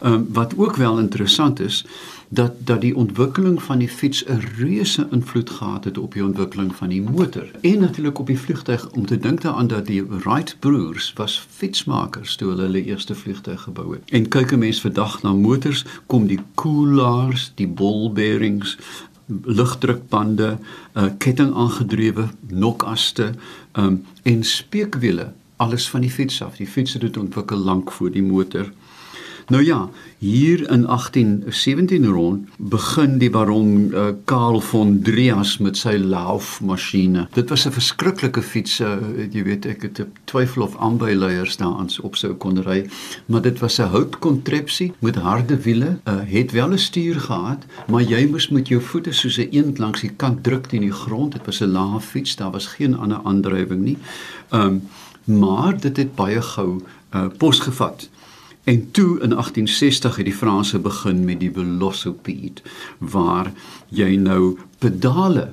Ehm 0.01 0.13
um, 0.13 0.27
wat 0.33 0.57
ook 0.57 0.75
wel 0.75 0.99
interessant 0.99 1.59
is 1.59 1.85
dat 2.29 2.51
dat 2.57 2.81
die 2.81 2.95
ontwikkeling 2.95 3.63
van 3.63 3.77
die 3.77 3.89
fiets 3.89 4.25
'n 4.25 4.41
reuse 4.57 5.07
invloed 5.11 5.49
gehad 5.49 5.83
het 5.83 5.97
op 5.97 6.13
die 6.13 6.23
ontwikkeling 6.23 6.75
van 6.75 6.89
die 6.89 7.01
motor 7.01 7.51
en 7.61 7.79
natuurlik 7.79 8.19
op 8.19 8.27
die 8.27 8.39
vliegtuig 8.39 8.89
om 8.89 9.05
te 9.05 9.17
dink 9.17 9.41
daaraan 9.41 9.67
dat 9.67 9.85
die 9.85 10.05
Wright 10.05 10.55
broers 10.59 11.13
was 11.15 11.47
fietsmakers 11.49 12.35
toe 12.35 12.49
hulle 12.49 12.61
hulle 12.61 12.83
eerste 12.83 13.15
vliegtuig 13.15 13.61
gebou 13.61 13.93
het. 13.93 14.01
En 14.09 14.27
kyk 14.27 14.51
'n 14.51 14.59
mens 14.59 14.81
vandag 14.81 15.21
na 15.21 15.33
motors, 15.33 15.85
kom 16.05 16.27
die 16.27 16.39
koelaars, 16.53 17.51
die 17.55 17.67
ball 17.67 18.11
bearings, 18.11 18.77
lugdrukbande, 19.43 20.57
uh, 20.93 21.03
ketting 21.17 21.55
aangedrewe 21.55 22.27
nokaste 22.47 23.31
um, 23.73 24.05
en 24.21 24.43
speekwiele 24.43 25.31
alles 25.55 25.89
van 25.89 26.01
die 26.01 26.11
fiets 26.11 26.41
af. 26.41 26.55
Die 26.55 26.67
fiets 26.67 26.93
het 26.93 27.01
dit 27.01 27.17
ontwikkel 27.17 27.57
lank 27.57 27.91
voor 27.91 28.11
die 28.11 28.23
motor. 28.23 28.71
Nou 29.47 29.63
ja, 29.63 29.89
hier 30.17 30.69
in 30.71 30.85
1817 30.87 32.05
rond 32.05 32.47
begin 32.57 33.17
die 33.17 33.29
baron 33.29 33.91
uh, 33.93 34.07
Karl 34.25 34.61
von 34.61 35.01
Drias 35.03 35.57
met 35.57 35.77
sy 35.77 35.97
laufmasjiene. 35.99 37.27
Dit 37.35 37.49
was 37.49 37.65
'n 37.65 37.71
verskriklike 37.71 38.41
fiets, 38.41 38.79
uh, 38.79 38.97
jy 39.31 39.43
weet 39.43 39.65
ek 39.65 39.81
het 39.81 40.05
twyfel 40.23 40.63
of 40.63 40.77
aanbyleiers 40.77 41.57
daaraan 41.57 41.89
op 42.01 42.15
sou 42.15 42.33
kon 42.33 42.61
ry, 42.63 42.85
maar 43.25 43.41
dit 43.41 43.59
was 43.59 43.79
'n 43.79 43.91
houtkontrepsie 43.91 44.93
met 44.99 45.15
harde 45.15 45.61
wiele, 45.61 45.99
uh, 46.07 46.19
het 46.25 46.51
wel 46.51 46.71
'n 46.71 46.77
stuur 46.77 47.19
gehad, 47.19 47.65
maar 47.87 48.01
jy 48.01 48.27
moes 48.29 48.49
met 48.49 48.67
jou 48.67 48.81
voete 48.81 49.11
soos 49.11 49.37
'n 49.37 49.47
eend 49.51 49.77
langs 49.77 50.01
die 50.01 50.15
kant 50.15 50.43
druk 50.43 50.65
teen 50.65 50.81
die 50.81 50.91
grond. 50.91 51.31
Dit 51.31 51.45
was 51.45 51.59
'n 51.61 51.71
lae 51.71 51.99
fiets, 51.99 52.35
daar 52.35 52.51
was 52.51 52.67
geen 52.67 52.97
ander 52.97 53.19
aandrywing 53.23 53.81
nie. 53.81 53.97
Um 54.51 54.81
maar 55.25 55.79
dit 55.79 55.97
het 55.97 56.15
baie 56.15 56.41
gou 56.41 56.81
uh, 57.15 57.25
pos 57.37 57.59
gevat. 57.59 58.09
En 58.65 58.91
toe 58.91 59.19
in 59.21 59.29
1860 59.29 60.15
het 60.15 60.25
die 60.25 60.33
Franse 60.33 60.79
begin 60.79 61.25
met 61.25 61.39
die 61.39 61.51
velocipede 61.53 62.61
waar 62.97 63.51
jy 63.93 64.15
nou 64.17 64.57
pedale 64.81 65.51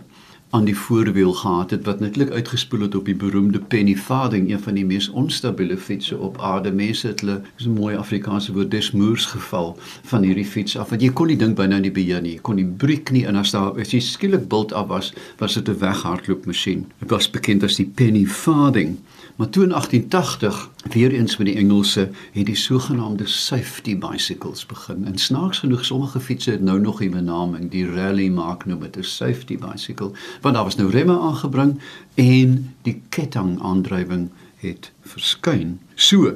aan 0.52 0.64
die 0.64 0.76
voorwiel 0.76 1.32
gehad 1.32 1.70
het 1.70 1.84
wat 1.84 2.00
netlik 2.00 2.30
uitgespoel 2.30 2.80
het 2.80 2.94
op 2.94 3.04
die 3.04 3.16
beroemde 3.16 3.60
penny 3.60 3.96
farthing 3.96 4.50
een 4.50 4.60
van 4.60 4.80
die 4.80 4.84
mees 4.84 5.08
onstabiele 5.08 5.76
fietsse 5.76 6.16
op 6.18 6.40
aarde. 6.40 6.72
Mense 6.72 7.06
het 7.06 7.20
hulle 7.20 7.40
is 7.58 7.66
'n 7.66 7.76
mooi 7.76 7.96
Afrikaanse 7.96 8.52
woord 8.52 8.70
desmoers 8.70 9.26
geval 9.26 9.76
van 10.02 10.22
hierdie 10.22 10.48
fiets 10.54 10.76
af 10.76 10.88
want 10.88 11.02
jy 11.02 11.12
kon 11.12 11.26
nie 11.26 11.36
dink 11.36 11.56
byna 11.56 11.76
in 11.76 11.82
die 11.82 11.92
beheer 11.92 12.22
nie. 12.22 12.38
Kon 12.40 12.56
die 12.56 12.72
breek 12.76 13.10
nie 13.10 13.26
en 13.26 13.36
as 13.36 13.50
daar 13.50 13.80
as 13.80 13.90
jy 13.92 14.00
skielik 14.00 14.48
bult 14.48 14.72
af 14.72 14.86
was 14.86 15.12
was 15.38 15.54
dit 15.54 15.68
'n 15.68 15.78
weghardloop 15.78 16.46
masjien 16.46 16.86
dit 16.98 17.10
was 17.10 17.30
bekend 17.30 17.62
as 17.62 17.76
die 17.76 17.92
penny 17.94 18.24
farthing 18.24 18.98
Maar 19.36 19.48
toe 19.48 19.62
in 19.62 19.68
1880, 19.68 20.70
weer 20.90 21.12
eens 21.12 21.36
met 21.36 21.46
die 21.46 21.56
Engelse, 21.56 22.10
het 22.32 22.46
die 22.46 22.56
sogenaamde 22.56 23.26
safety 23.26 23.98
bicycles 23.98 24.66
begin. 24.66 25.04
En 25.04 25.18
snaaks 25.18 25.58
genoeg 25.58 25.84
sommige 25.84 26.20
fietsse 26.20 26.50
het 26.50 26.62
nou 26.62 26.80
nog 26.80 27.02
'n 27.02 27.10
benaming, 27.10 27.70
die 27.70 27.90
rally 27.90 28.28
maak 28.28 28.64
nou 28.64 28.78
met 28.78 28.96
'n 28.96 29.02
safety 29.02 29.58
bicycle, 29.58 30.10
want 30.40 30.54
daar 30.54 30.64
was 30.64 30.76
nou 30.76 30.90
remme 30.90 31.18
aangebring 31.18 31.80
en 32.14 32.74
die 32.82 33.02
ketting 33.08 33.62
aandrywing 33.62 34.30
het 34.56 34.92
verskyn. 35.00 35.80
So, 35.94 36.34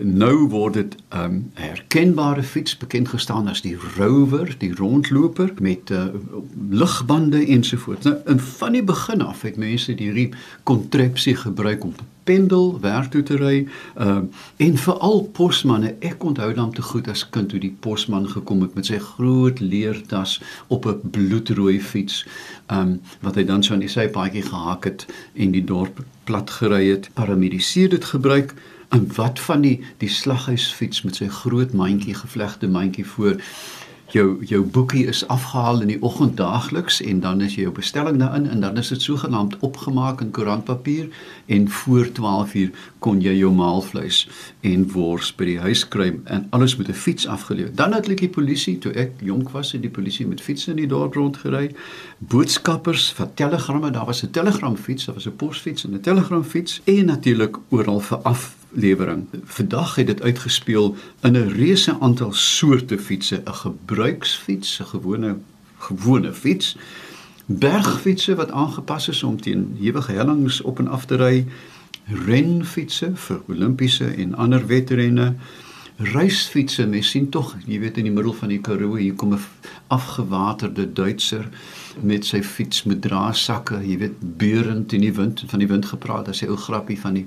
nou 0.00 0.48
word 0.48 0.74
dit 0.74 0.96
'n 1.10 1.18
um, 1.18 1.50
herkenbare 1.54 2.42
fiets 2.42 2.76
bekend 2.76 3.08
gestaan 3.08 3.48
as 3.48 3.60
die 3.60 3.76
Rover, 3.96 4.54
die 4.58 4.74
rondloper 4.74 5.52
met 5.60 5.90
uh, 5.90 6.04
ligbande 6.70 7.46
ensovoorts. 7.46 8.04
Nou, 8.04 8.16
in 8.26 8.40
van 8.40 8.72
die 8.72 8.82
begin 8.82 9.22
af 9.22 9.42
het 9.42 9.56
mense 9.56 9.92
hierdie 9.96 10.30
kontrepsie 10.62 11.36
gebruik 11.36 11.84
om 11.84 11.94
pendel, 12.24 12.80
werk 12.80 13.10
toe 13.10 13.22
te 13.22 13.36
ry, 13.36 13.66
uh, 13.98 14.18
en 14.56 14.76
veral 14.76 15.22
posmanne. 15.32 15.94
Ek 15.98 16.24
onthou 16.24 16.52
dan 16.54 16.72
te 16.72 16.82
goed 16.82 17.08
as 17.08 17.28
kind 17.28 17.50
hoe 17.50 17.60
die 17.60 17.76
posman 17.80 18.28
gekom 18.28 18.62
het 18.62 18.74
met 18.74 18.86
sy 18.86 18.98
groot 18.98 19.60
leertas 19.60 20.40
op 20.66 20.86
'n 20.86 21.10
bloedrooi 21.10 21.80
fiets, 21.80 22.26
um, 22.70 23.00
wat 23.20 23.34
hy 23.34 23.44
dan 23.44 23.62
so 23.62 23.74
aan 23.74 23.80
die 23.80 23.88
sypaadjie 23.88 24.42
gehak 24.42 24.84
het 24.84 25.06
en 25.34 25.50
die 25.50 25.64
dorp 25.64 26.04
plat 26.24 26.50
gery 26.50 26.88
het. 26.88 27.10
Paramediseer 27.14 27.88
dit 27.88 28.04
gebruik 28.04 28.54
En 28.92 29.06
wat 29.14 29.40
van 29.40 29.60
die 29.60 29.78
die 29.96 30.08
slaghuisfiets 30.08 31.02
met 31.02 31.16
sy 31.16 31.28
groot 31.32 31.72
mandjie 31.72 32.14
gevlegte 32.14 32.68
mandjie 32.68 33.06
voor 33.06 33.38
jou 34.12 34.44
jou 34.44 34.60
boekie 34.64 35.06
is 35.08 35.22
afgehaal 35.32 35.80
in 35.80 35.88
die 35.94 36.02
oggend 36.04 36.36
daagliks 36.36 37.00
en 37.00 37.22
dan 37.24 37.40
is 37.40 37.54
jy 37.56 37.64
jou 37.64 37.72
bestelling 37.72 38.18
daarin 38.20 38.50
en 38.52 38.60
dan 38.60 38.76
is 38.76 38.92
dit 38.92 39.02
sogenaamd 39.02 39.56
opgemaak 39.64 40.20
in 40.20 40.34
koerantpapier 40.36 41.08
en 41.46 41.68
voor 41.78 42.12
12 42.12 42.54
uur 42.54 42.70
kon 42.98 43.24
jy 43.24 43.32
jou 43.38 43.52
maalvleis 43.56 44.26
en 44.60 44.84
wors 44.92 45.32
by 45.40 45.48
die 45.54 45.58
huis 45.64 45.88
kry 45.88 46.12
en 46.24 46.46
alles 46.50 46.76
met 46.76 46.88
'n 46.88 47.00
fiets 47.06 47.26
afgelewer. 47.26 47.74
Dan 47.74 47.92
het 47.92 48.06
die 48.06 48.28
polisie 48.28 48.78
toe 48.78 48.92
ek 48.92 49.12
jonk 49.24 49.50
was, 49.50 49.72
het 49.72 49.82
die 49.82 49.90
polisie 49.90 50.26
met 50.26 50.40
fietsse 50.40 50.70
in 50.70 50.76
die 50.76 50.86
dorp 50.86 51.14
rondgery. 51.14 51.74
Boodskappers 52.18 53.12
vir 53.12 53.28
telegramme, 53.34 53.90
daar 53.90 54.06
was 54.06 54.22
'n 54.22 54.30
telegramfiets, 54.30 55.04
daar 55.04 55.14
was 55.14 55.26
'n 55.26 55.36
posfiets 55.36 55.84
en 55.84 55.94
'n 55.94 56.00
telegramfiets 56.00 56.80
en 56.84 57.04
natuurlik 57.04 57.56
oral 57.70 58.00
vir 58.00 58.18
af 58.18 58.61
lewering. 58.72 59.26
Vandag 59.44 59.94
het 59.94 60.06
dit 60.06 60.22
uitgespeel 60.22 60.96
in 61.22 61.32
'n 61.32 61.48
reuse 61.48 61.96
aantal 62.00 62.32
soorte 62.32 62.98
fietsse, 62.98 63.42
'n 63.44 63.54
gebruiksfiets, 63.54 64.80
'n 64.80 64.84
gewone 64.84 65.36
gewone 65.78 66.32
fiets, 66.32 66.76
bergfietsse 67.46 68.34
wat 68.34 68.50
aangepas 68.50 69.08
is 69.08 69.22
om 69.22 69.40
teen 69.40 69.76
ewige 69.80 70.12
hellings 70.12 70.60
op 70.60 70.78
en 70.78 70.88
af 70.88 71.04
te 71.04 71.16
ry, 71.16 71.46
renfietsse 72.26 73.10
vir 73.14 73.42
Olimpiese 73.48 74.06
en 74.06 74.34
ander 74.34 74.66
wedrenne, 74.66 75.34
reisfietsse, 75.96 76.86
mens 76.86 77.10
sien 77.10 77.28
tog, 77.30 77.52
jy 77.66 77.78
weet 77.82 77.98
in 78.00 78.08
die 78.08 78.14
middel 78.14 78.34
van 78.34 78.50
die 78.50 78.60
Karoo 78.60 78.96
hier 78.98 79.14
kom 79.14 79.34
'n 79.34 79.40
afgewaterde 79.86 80.92
Duitser 80.92 81.48
met 82.00 82.24
sy 82.24 82.42
fiets 82.42 82.82
met 82.82 83.02
draagsakke, 83.02 83.80
jy 83.86 83.98
weet 83.98 84.16
beurend 84.38 84.92
in 84.92 85.00
die 85.00 85.12
wind, 85.12 85.44
van 85.46 85.58
die 85.58 85.68
wind 85.68 85.86
gepraat, 85.86 86.28
as 86.28 86.40
hy 86.40 86.48
ou 86.48 86.56
grappie 86.56 86.98
van 87.00 87.14
die 87.14 87.26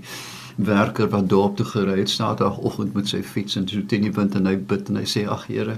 werker 0.56 1.10
wat 1.12 1.30
dorp 1.30 1.58
toe 1.58 1.66
gery 1.66 2.00
het 2.00 2.10
Saterdagoggend 2.10 2.94
met 2.96 3.08
sy 3.12 3.22
fiets 3.24 3.56
en 3.60 3.68
so 3.68 3.82
teen 3.88 4.08
die 4.08 4.14
wind 4.16 4.36
en 4.36 4.48
hy 4.50 4.56
bid 4.56 4.90
en 4.90 5.02
hy 5.02 5.08
sê 5.10 5.26
ag 5.28 5.48
Here 5.50 5.78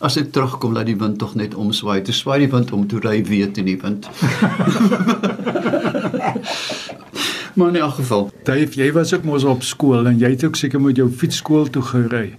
as 0.00 0.16
ek 0.18 0.32
terugkom 0.34 0.74
laat 0.76 0.88
die 0.90 0.98
wind 0.98 1.18
tog 1.22 1.34
net 1.38 1.54
omswaai 1.54 2.02
te 2.06 2.14
swaai 2.16 2.38
die 2.44 2.52
wind 2.52 2.72
om 2.72 2.86
toe 2.88 3.00
ry 3.02 3.18
weer 3.28 3.52
teen 3.52 3.70
die 3.70 3.80
wind 3.82 4.08
Maar 7.54 7.68
in 7.68 7.76
elk 7.76 7.94
geval, 7.94 8.30
Dave, 8.44 8.72
jy 8.80 8.92
was 8.92 9.12
ook 9.14 9.24
mos 9.28 9.44
op 9.44 9.62
skool 9.62 10.06
en 10.08 10.18
jy 10.18 10.30
het 10.32 10.44
ook 10.44 10.56
seker 10.56 10.80
met 10.80 10.96
jou 10.96 11.10
fiets 11.10 11.36
skool 11.42 11.68
toe 11.70 11.82
gery. 11.84 12.30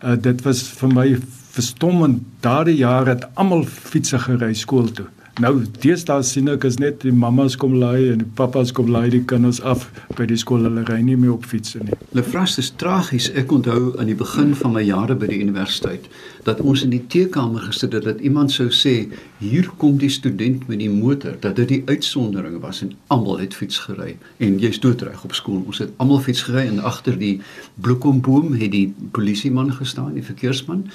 Uh, 0.00 0.16
dit 0.16 0.40
was 0.46 0.62
vir 0.78 0.94
my 0.94 1.04
verstommend. 1.52 2.22
Daardie 2.40 2.78
jare 2.78 3.12
het 3.12 3.26
almal 3.34 3.66
fietsse 3.68 4.18
gery 4.18 4.54
skool 4.56 4.88
toe. 4.96 5.06
Nou 5.40 5.54
deesdae 5.80 6.20
sien 6.28 6.50
ek 6.52 6.66
is 6.68 6.74
net 6.76 6.98
die 7.06 7.12
mammas 7.16 7.54
kom 7.56 7.78
laai 7.80 8.10
en 8.10 8.18
die 8.20 8.32
pappas 8.36 8.68
kom 8.76 8.90
laai 8.92 9.08
die 9.14 9.22
kinders 9.24 9.62
af 9.64 9.86
by 10.18 10.26
die 10.28 10.36
skool 10.36 10.66
hulle 10.66 10.82
ry 10.90 10.98
nie 11.00 11.16
meer 11.16 11.32
op 11.32 11.46
fietsse 11.48 11.80
nie. 11.80 11.96
Lefras 12.12 12.58
is 12.60 12.68
tragies. 12.76 13.30
Ek 13.32 13.54
onthou 13.56 13.94
aan 13.96 14.10
die 14.10 14.16
begin 14.18 14.50
van 14.58 14.74
my 14.76 14.82
jare 14.84 15.16
by 15.16 15.30
die 15.30 15.40
universiteit 15.40 16.10
dat 16.44 16.60
ons 16.60 16.82
in 16.84 16.92
die 16.92 17.00
teekamer 17.14 17.64
gesit 17.64 17.96
het 17.96 18.04
dat 18.10 18.20
iemand 18.20 18.52
sou 18.52 18.68
sê 18.76 19.06
hier 19.40 19.70
kom 19.80 19.96
die 20.02 20.12
student 20.12 20.68
met 20.68 20.82
die 20.82 20.90
motor 20.92 21.40
dat 21.40 21.56
dit 21.62 21.70
die 21.70 21.80
uitsondering 21.88 22.60
was 22.60 22.82
en 22.84 22.92
almal 23.14 23.40
het 23.40 23.56
fiets 23.56 23.80
gery 23.86 24.18
en 24.36 24.60
jy's 24.60 24.82
doodreg 24.84 25.24
op 25.24 25.32
skool. 25.32 25.64
Ons 25.64 25.80
het 25.80 25.96
almal 25.96 26.20
fiets 26.20 26.44
gery 26.44 26.66
en 26.68 26.84
agter 26.84 27.16
die 27.16 27.38
bloekomboom 27.80 28.52
het 28.60 28.76
die 28.76 28.90
polisieman 29.16 29.72
gestaan, 29.80 30.12
die 30.12 30.28
verkeersman 30.28 30.90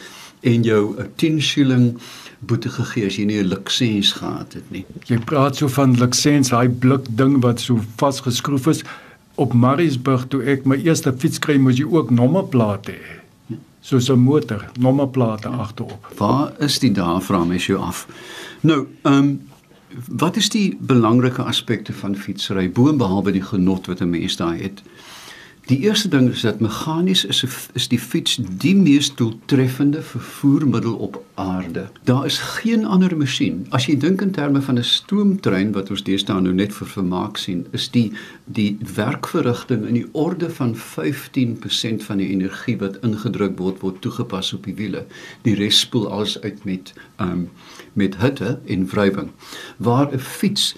en 0.45 0.61
jou 0.61 0.93
'n 0.93 1.09
10 1.15 1.41
shilling 1.41 1.95
boete 2.39 2.69
gegee 2.69 3.05
as 3.05 3.17
jy 3.17 3.25
nie 3.25 3.39
'n 3.41 3.49
lisens 3.49 4.11
gehad 4.13 4.53
het 4.53 4.71
nie. 4.71 4.85
Jy 5.05 5.17
praat 5.17 5.55
so 5.55 5.67
van 5.67 5.93
lisens, 5.93 6.49
daai 6.49 6.69
blik 6.69 7.05
ding 7.09 7.41
wat 7.41 7.59
so 7.59 7.79
vasgeskroef 7.97 8.67
is 8.67 8.83
op 9.35 9.53
Mariesburg 9.53 10.27
toe 10.27 10.43
ek 10.43 10.65
my 10.65 10.75
eerste 10.75 11.13
fiets 11.13 11.39
kry, 11.39 11.57
moes 11.57 11.77
jy 11.77 11.85
ook 11.85 12.09
nommerplate 12.09 12.91
hê. 12.91 13.57
Soos 13.81 14.09
'n 14.09 14.19
motor, 14.19 14.65
nommerplate 14.79 15.47
agterop. 15.47 16.13
Waar 16.17 16.53
is 16.59 16.79
die 16.79 16.91
daar 16.91 17.21
vra 17.21 17.43
mes 17.45 17.65
jou 17.65 17.79
af? 17.79 18.07
Nou, 18.61 18.87
ehm 19.03 19.13
um, 19.13 19.41
wat 20.07 20.35
is 20.35 20.49
die 20.49 20.77
belangrike 20.79 21.41
aspekte 21.41 21.93
van 21.93 22.15
fietsry 22.15 22.69
bo 22.71 22.93
behalwe 22.93 23.31
die 23.31 23.41
genot 23.41 23.87
wat 23.87 24.01
'n 24.01 24.09
mens 24.09 24.35
daai 24.35 24.61
het? 24.61 24.81
Die 25.67 25.79
eerste 25.79 26.07
ding 26.07 26.29
is 26.31 26.41
dat 26.41 26.59
meganies 26.63 27.25
is 27.25 27.43
is 27.73 27.87
die 27.91 27.99
fiets 27.99 28.37
die 28.39 28.75
mees 28.75 29.09
doeltreffende 29.19 30.01
vervoermiddel 30.01 30.93
op 30.93 31.17
aarde. 31.35 31.89
Daar 32.03 32.25
is 32.25 32.37
geen 32.37 32.85
ander 32.85 33.17
masjien. 33.17 33.65
As 33.75 33.89
jy 33.89 33.97
dink 33.99 34.23
in 34.23 34.31
terme 34.31 34.61
van 34.61 34.79
'n 34.79 34.83
stoomtrein 34.83 35.73
wat 35.75 35.89
ons 35.89 36.03
deesdae 36.03 36.39
nou 36.41 36.53
net 36.53 36.73
vir 36.73 36.87
vermaak 36.87 37.37
sien, 37.37 37.65
is 37.71 37.89
die 37.91 38.13
die 38.45 38.77
werkverrigting 38.95 39.85
in 39.85 39.93
die 39.93 40.07
orde 40.11 40.49
van 40.49 40.75
15% 40.75 42.03
van 42.03 42.17
die 42.17 42.29
energie 42.29 42.77
wat 42.77 42.99
ingedruk 43.03 43.59
word 43.59 43.81
word 43.81 44.01
toegepas 44.01 44.53
op 44.53 44.63
die 44.63 44.75
wiele. 44.75 45.05
Die 45.41 45.55
res 45.55 45.79
spoel 45.79 46.11
alles 46.11 46.41
uit 46.41 46.63
met 46.63 46.93
um 47.19 47.49
met 47.93 48.17
hitte 48.17 48.59
en 48.65 48.87
wrywing. 48.87 49.31
Waar 49.77 50.13
'n 50.13 50.19
fiets 50.19 50.75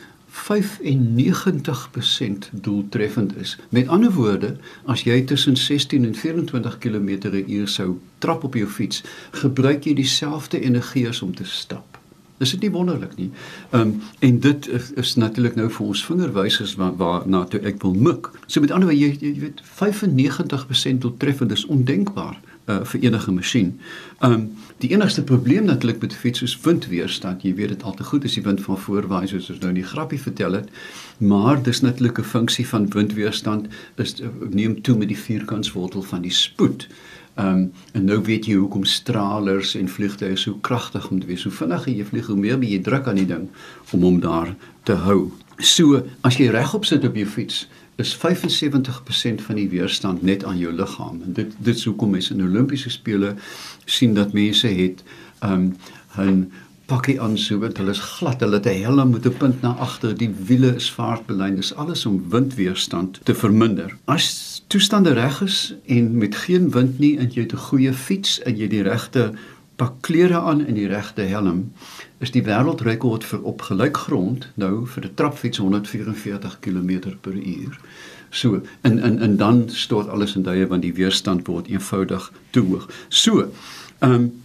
95% 0.49 2.49
doeltreffend 2.51 3.37
is. 3.37 3.57
Met 3.69 3.87
ander 3.87 4.11
woorde, 4.11 4.55
as 4.85 5.03
jy 5.03 5.21
tussen 5.21 5.57
16 5.57 6.05
en 6.05 6.15
24 6.15 6.77
km/h 6.77 7.65
sou 7.65 7.99
trap 8.17 8.43
op 8.43 8.55
jou 8.55 8.67
fiets, 8.67 9.03
gebruik 9.31 9.83
jy 9.83 9.93
dieselfde 9.93 10.61
energie 10.61 11.07
as 11.07 11.21
om 11.21 11.35
te 11.35 11.45
stap. 11.45 11.99
Dis 12.39 12.53
dit 12.55 12.61
nie 12.61 12.71
wonderlik 12.71 13.15
nie. 13.19 13.31
Ehm 13.69 13.81
um, 13.81 14.01
en 14.19 14.39
dit 14.39 14.67
is, 14.67 14.91
is 14.95 15.15
natuurlik 15.15 15.55
nou 15.55 15.67
vir 15.69 15.85
ons 15.85 16.05
vingerwysers 16.05 16.75
waar 16.79 16.95
waar 16.95 17.27
na 17.27 17.43
toe 17.43 17.59
ek 17.59 17.81
wil 17.83 17.93
mik. 17.93 18.31
So 18.47 18.63
met 18.63 18.71
ander 18.71 18.87
woorde 18.87 18.95
jy, 18.95 19.11
jy 19.19 19.33
weet 19.39 19.59
95% 19.63 21.03
doeltreffend 21.03 21.51
is 21.51 21.65
ondenkbaar 21.65 22.39
uh, 22.69 22.79
vir 22.91 23.03
enige 23.07 23.33
masjien. 23.33 23.73
Um, 24.25 24.49
die 24.83 24.91
enigste 24.93 25.23
probleem 25.23 25.65
natuurlik 25.65 26.01
met 26.01 26.15
fiets 26.15 26.43
is 26.45 26.55
windweerstand. 26.63 27.43
Jy 27.43 27.53
weet 27.57 27.73
dit 27.75 27.83
al 27.83 27.97
te 27.97 28.07
goed 28.07 28.23
as 28.27 28.37
die 28.37 28.45
wind 28.45 28.61
van 28.63 28.77
voorwaai 28.77 29.27
soos 29.27 29.49
ons 29.49 29.61
nou 29.63 29.73
in 29.73 29.81
die 29.81 29.89
grappie 29.91 30.21
vertel 30.21 30.59
het. 30.59 30.69
Maar 31.17 31.63
dis 31.63 31.81
natuurlik 31.81 32.19
'n 32.19 32.31
funksie 32.33 32.67
van 32.67 32.89
windweerstand 32.89 33.67
is 33.95 34.19
uh, 34.21 34.27
neem 34.49 34.81
toe 34.81 34.97
met 34.97 35.07
die 35.07 35.17
vierkantswortel 35.17 36.01
van 36.01 36.21
die 36.21 36.33
spoed. 36.33 36.87
Um, 37.39 37.71
en 37.93 38.03
nou 38.03 38.19
weet 38.23 38.45
jy 38.49 38.57
hoekom 38.59 38.83
stralers 38.83 39.75
en 39.75 39.87
vliegtye 39.87 40.35
so 40.35 40.57
kragtig 40.61 41.09
moet 41.09 41.25
wees. 41.25 41.43
Hoe 41.43 41.51
vinniger 41.51 41.93
jy 41.93 42.05
vlieg, 42.05 42.27
hoe 42.27 42.35
meer 42.35 42.63
jy 42.63 42.81
druk 42.83 43.07
aan 43.07 43.15
die 43.21 43.29
ding 43.29 43.45
om 43.91 44.01
hom 44.03 44.19
daar 44.19 44.55
te 44.83 44.97
hou. 45.05 45.31
So, 45.59 46.01
as 46.27 46.37
jy 46.39 46.49
regop 46.51 46.85
sit 46.85 47.05
op 47.07 47.15
jou 47.15 47.27
fiets, 47.27 47.67
is 47.99 48.15
75% 48.15 49.41
van 49.45 49.55
die 49.55 49.69
weerstand 49.69 50.21
net 50.21 50.43
aan 50.43 50.57
jou 50.57 50.73
liggaam. 50.73 51.21
En 51.25 51.33
dit 51.33 51.53
dit 51.57 51.75
is 51.75 51.85
hoekom 51.85 52.09
mense 52.15 52.33
in 52.33 52.43
Olimpiese 52.43 52.89
spele 52.89 53.35
sien 53.85 54.13
dat 54.13 54.33
mense 54.33 54.67
het 54.67 55.03
um 55.43 55.75
hun 56.15 56.51
pakkie 56.89 57.19
aan 57.21 57.37
so 57.37 57.59
want 57.61 57.77
hulle 57.77 57.93
is 57.93 58.01
glad, 58.17 58.41
hulle 58.41 58.57
het 58.57 58.65
'n 58.65 58.81
helm 58.83 59.09
met 59.11 59.25
'n 59.25 59.37
punt 59.37 59.61
na 59.61 59.73
agter, 59.73 60.17
die 60.17 60.33
wiele 60.45 60.75
is 60.75 60.91
vaartbelyn, 60.91 61.55
dis 61.55 61.75
alles 61.75 62.05
om 62.05 62.23
windweerstand 62.29 63.19
te 63.23 63.35
verminder. 63.35 63.97
As 64.05 64.63
toestande 64.67 65.13
reg 65.13 65.41
is 65.41 65.75
en 65.85 66.17
met 66.17 66.35
geen 66.35 66.71
wind 66.71 66.99
nie 66.99 67.17
en 67.17 67.29
jy 67.29 67.41
het 67.41 67.53
'n 67.53 67.67
goeie 67.69 67.93
fiets 67.93 68.39
en 68.41 68.57
jy 68.57 68.67
die 68.67 68.83
regte 68.83 69.31
pak 69.75 69.93
klere 70.01 70.39
aan 70.39 70.65
en 70.65 70.73
die 70.73 70.87
regte 70.87 71.21
helm, 71.21 71.71
is 72.19 72.31
die 72.31 72.43
wêreldrekord 72.43 73.23
vir 73.23 73.43
op 73.47 73.61
gelyk 73.61 73.97
grond 73.97 74.49
nou 74.55 74.85
vir 74.85 75.03
'n 75.05 75.13
trapfiets 75.15 75.57
144 75.57 76.59
km/h. 76.59 77.79
So, 78.29 78.61
en 78.81 78.99
en 78.99 79.19
en 79.19 79.37
dan 79.37 79.69
stort 79.69 80.07
alles 80.07 80.35
in 80.35 80.43
duie 80.43 80.67
want 80.67 80.81
die 80.81 80.93
weerstand 80.93 81.47
word 81.47 81.67
eenvoudig 81.67 82.31
te 82.49 82.59
hoog. 82.59 82.89
So, 83.07 83.51
ehm 83.99 84.13
um, 84.13 84.41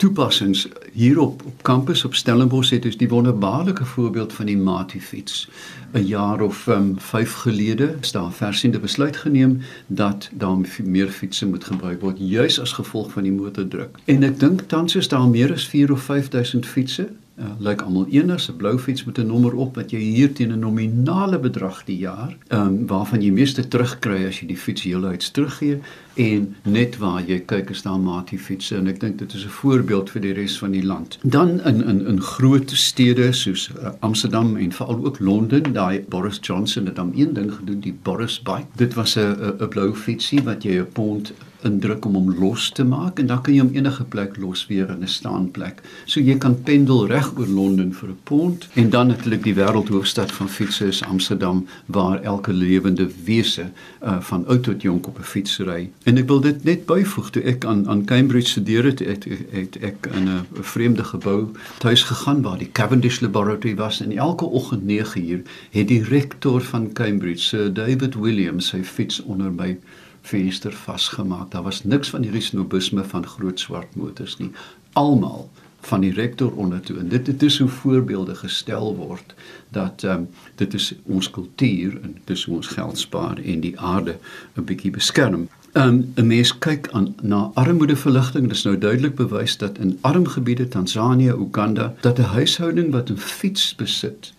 toepassings 0.00 0.68
hier 0.92 1.18
op 1.20 1.42
op 1.44 1.62
kampus 1.62 2.04
op 2.04 2.14
Stellenbosch 2.14 2.70
het 2.70 2.84
ons 2.84 2.96
die 2.96 3.08
wonderbaarlike 3.08 3.84
voorbeeld 3.84 4.32
van 4.32 4.46
die 4.46 4.56
Mati 4.56 5.00
fiets. 5.00 5.48
'n 5.92 6.06
Jaar 6.06 6.40
of 6.40 6.66
um, 6.66 6.94
5 6.98 7.32
gelede 7.32 7.96
is 8.00 8.12
daar 8.12 8.32
versiende 8.32 8.78
besluit 8.78 9.16
geneem 9.16 9.60
dat 9.86 10.30
daar 10.32 10.56
meer 10.84 11.08
fietsse 11.08 11.46
moet 11.46 11.64
gebruik 11.64 12.00
word 12.00 12.16
juis 12.18 12.60
as 12.60 12.72
gevolg 12.72 13.12
van 13.12 13.22
die 13.22 13.32
motordruk. 13.32 13.98
En 14.04 14.22
ek 14.22 14.40
dink 14.40 14.60
tans 14.60 14.94
is 14.94 15.08
daar 15.08 15.28
meer 15.28 15.52
as 15.52 15.68
4 15.68 15.92
of 15.92 16.02
5000 16.02 16.66
fietsse 16.66 17.08
uh, 17.40 17.46
lyk 17.58 17.82
almal 17.82 18.06
eenders 18.10 18.48
'n 18.50 18.56
blou 18.56 18.78
fiets 18.78 19.04
met 19.04 19.18
'n 19.18 19.26
nommer 19.26 19.54
op 19.54 19.74
wat 19.76 19.90
jy 19.90 19.98
hier 19.98 20.32
teen 20.32 20.52
'n 20.52 20.58
nominale 20.58 21.38
bedrag 21.38 21.84
die 21.84 21.98
jaar, 21.98 22.36
ehm 22.48 22.66
um, 22.66 22.86
waarvan 22.86 23.22
jy 23.22 23.30
meeste 23.30 23.68
terugkry 23.68 24.26
as 24.26 24.40
jy 24.40 24.46
die 24.46 24.56
fiets 24.56 24.82
heelhuids 24.82 25.30
teruggee 25.30 25.80
en 26.14 26.56
net 26.62 26.98
waar 26.98 27.22
jy 27.26 27.38
kyk 27.46 27.70
is 27.70 27.82
daar 27.82 28.00
maatie 28.00 28.38
fietsse 28.38 28.76
en 28.76 28.86
ek 28.86 29.00
dink 29.00 29.18
dit 29.18 29.34
is 29.34 29.44
'n 29.44 29.48
voorbeeld 29.48 30.10
vir 30.10 30.20
die 30.20 30.32
res 30.32 30.58
van 30.58 30.70
die 30.70 30.84
land. 30.84 31.18
Dan 31.22 31.60
in 31.60 31.84
in 31.84 32.06
in 32.06 32.20
groot 32.20 32.70
stede 32.70 33.32
soos 33.32 33.70
uh, 33.70 33.90
Amsterdam 34.00 34.56
en 34.56 34.72
veral 34.72 35.04
ook 35.04 35.20
Londen, 35.20 35.72
daai 35.72 36.04
Boris 36.08 36.38
Johnson 36.40 36.86
het 36.86 36.96
dan 36.96 37.12
een 37.16 37.32
ding 37.32 37.52
gedoen, 37.52 37.80
die 37.80 37.94
Boris 38.02 38.42
bike. 38.42 38.66
Dit 38.76 38.94
was 38.94 39.16
'n 39.16 39.36
'n 39.60 39.68
blou 39.68 39.94
fietsie 39.94 40.42
wat 40.42 40.62
jy 40.62 40.78
'n 40.78 40.92
pond 40.92 41.32
indruk 41.62 42.04
om 42.04 42.14
hom 42.14 42.34
los 42.38 42.70
te 42.70 42.84
maak 42.84 43.18
en 43.18 43.26
dan 43.26 43.42
kan 43.42 43.54
jy 43.54 43.60
hom 43.60 43.74
enige 43.74 44.04
plek 44.04 44.36
los 44.36 44.66
weer 44.66 44.90
in 44.90 45.02
'n 45.02 45.08
staanplek. 45.08 45.82
So 46.06 46.20
jy 46.20 46.38
kan 46.38 46.62
pendel 46.62 47.06
reg 47.06 47.32
oor 47.38 47.46
Londen 47.46 47.92
vir 47.92 48.08
'n 48.08 48.18
pond 48.24 48.68
en 48.74 48.90
dan 48.90 49.06
natuurlik 49.06 49.42
die 49.42 49.54
wêreldhoofstad 49.54 50.32
van 50.32 50.48
fietsse 50.48 50.86
is 50.86 51.02
Amsterdam 51.02 51.66
waar 51.86 52.22
elke 52.22 52.52
lewende 52.52 53.08
wese 53.24 53.70
uh, 54.02 54.20
van 54.20 54.46
oud 54.46 54.62
tot 54.62 54.82
jonk 54.82 55.06
op 55.06 55.18
'n 55.18 55.22
fiets 55.22 55.58
ry. 55.58 55.90
En 56.04 56.16
ek 56.16 56.26
wil 56.26 56.40
dit 56.40 56.64
net 56.64 56.86
byvoeg 56.86 57.30
toe 57.30 57.42
ek 57.42 57.64
aan 57.64 57.88
aan 57.88 58.04
Cambridge 58.04 58.48
studeer 58.48 58.84
het, 58.84 58.98
het, 58.98 59.24
het 59.50 59.76
ek 59.76 60.08
in 60.12 60.28
'n 60.28 60.46
vreemde 60.52 61.04
gebou 61.04 61.48
tuis 61.78 62.02
gegaan 62.02 62.42
waar 62.42 62.58
die 62.58 62.72
Cavendish 62.72 63.20
Laboratory 63.20 63.74
was 63.74 64.00
en 64.00 64.16
elke 64.16 64.44
oggend 64.44 64.82
9uur 64.82 65.42
het 65.70 65.88
die 65.88 66.02
rektor 66.02 66.60
van 66.60 66.92
Cambridge, 66.92 67.42
Sir 67.42 67.72
David 67.72 68.14
Williams, 68.14 68.66
sy 68.66 68.82
fiets 68.82 69.22
onder 69.22 69.52
my 69.52 69.78
venster 70.20 70.72
vasgemaak. 70.72 71.50
Daar 71.50 71.62
was 71.62 71.84
niks 71.84 72.10
van 72.10 72.22
hierdie 72.22 72.40
snobisme 72.42 73.04
van 73.04 73.26
groot 73.26 73.60
swart 73.60 73.94
motors 73.94 74.36
nie. 74.38 74.50
Almal 74.92 75.50
van 75.80 76.00
die 76.00 76.12
rektor 76.12 76.52
onder 76.52 76.80
toe 76.80 76.98
en 76.98 77.08
dit 77.08 77.26
het 77.26 77.40
dus 77.40 77.58
hoe 77.58 77.68
voorbeelde 77.68 78.34
gestel 78.34 78.96
word 78.96 79.34
dat 79.68 80.04
ehm 80.04 80.12
um, 80.14 80.28
dit 80.54 80.74
is 80.74 80.94
ons 81.02 81.30
kultuur 81.30 82.00
en 82.02 82.16
dis 82.24 82.44
hoe 82.44 82.56
ons 82.56 82.66
geld 82.66 82.98
spaar 82.98 83.38
en 83.38 83.60
die 83.60 83.78
aarde 83.80 84.18
'n 84.56 84.64
bietjie 84.64 84.90
beskerm. 84.90 85.48
Ehm 85.72 85.88
um, 85.88 86.12
'n 86.14 86.26
mens 86.26 86.58
kyk 86.58 86.88
aan 86.90 87.14
na 87.22 87.50
armoedeverligting, 87.54 88.48
dit 88.48 88.56
is 88.56 88.62
nou 88.62 88.78
duidelik 88.78 89.14
bewys 89.14 89.56
dat 89.56 89.78
in 89.78 89.98
arm 90.00 90.26
gebiede 90.26 90.68
Tansanië, 90.68 91.30
Uganda, 91.30 91.94
dat 92.00 92.18
'n 92.18 92.22
huishouding 92.22 92.90
wat 92.90 93.10
'n 93.10 93.16
fiets 93.16 93.74
besit, 93.74 94.32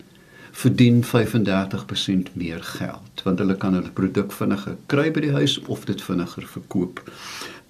verdien 0.52 1.00
35% 1.04 2.32
meer 2.32 2.62
geld 2.62 3.22
want 3.24 3.38
hulle 3.38 3.56
kan 3.56 3.74
hulle 3.74 3.92
produk 3.96 4.32
vinniger 4.36 4.76
kry 4.92 5.08
by 5.14 5.24
die 5.24 5.32
huis 5.32 5.56
of 5.72 5.86
dit 5.88 6.02
vinniger 6.02 6.46
verkoop. 6.56 7.00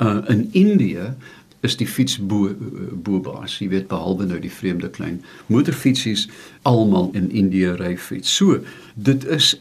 Uh 0.02 0.18
in 0.32 0.48
Indië 0.52 1.12
is 1.62 1.76
die 1.78 1.86
fiets 1.86 2.18
bo 2.18 2.50
bobaas, 3.06 3.60
jy 3.62 3.68
weet 3.70 3.86
behalwe 3.90 4.26
nou 4.26 4.40
die 4.42 4.50
vreemde 4.50 4.90
klein 4.90 5.20
motorfietsies 5.46 6.26
almal 6.66 7.10
in 7.18 7.30
Indië 7.30 7.76
ry 7.78 7.94
fiets. 7.96 8.34
So, 8.34 8.58
dit 8.94 9.24
is 9.24 9.54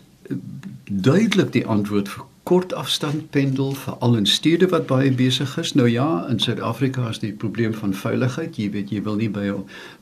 duidelik 0.89 1.53
die 1.53 1.65
antwoord 1.67 2.09
vir 2.09 2.25
kort 2.43 2.73
afstand 2.73 3.29
pendel 3.29 3.73
veral 3.77 4.15
in 4.15 4.25
stede 4.25 4.67
wat 4.67 4.87
baie 4.89 5.11
besig 5.13 5.57
is. 5.61 5.73
Nou 5.77 5.89
ja, 5.89 6.25
in 6.29 6.39
Suid-Afrika 6.39 7.09
is 7.09 7.19
die 7.21 7.33
probleem 7.33 7.73
van 7.73 7.93
veiligheid. 7.93 8.57
Jy 8.57 8.69
weet 8.73 8.89
jy 8.89 9.01
wil 9.05 9.19
nie 9.19 9.29
by 9.29 9.51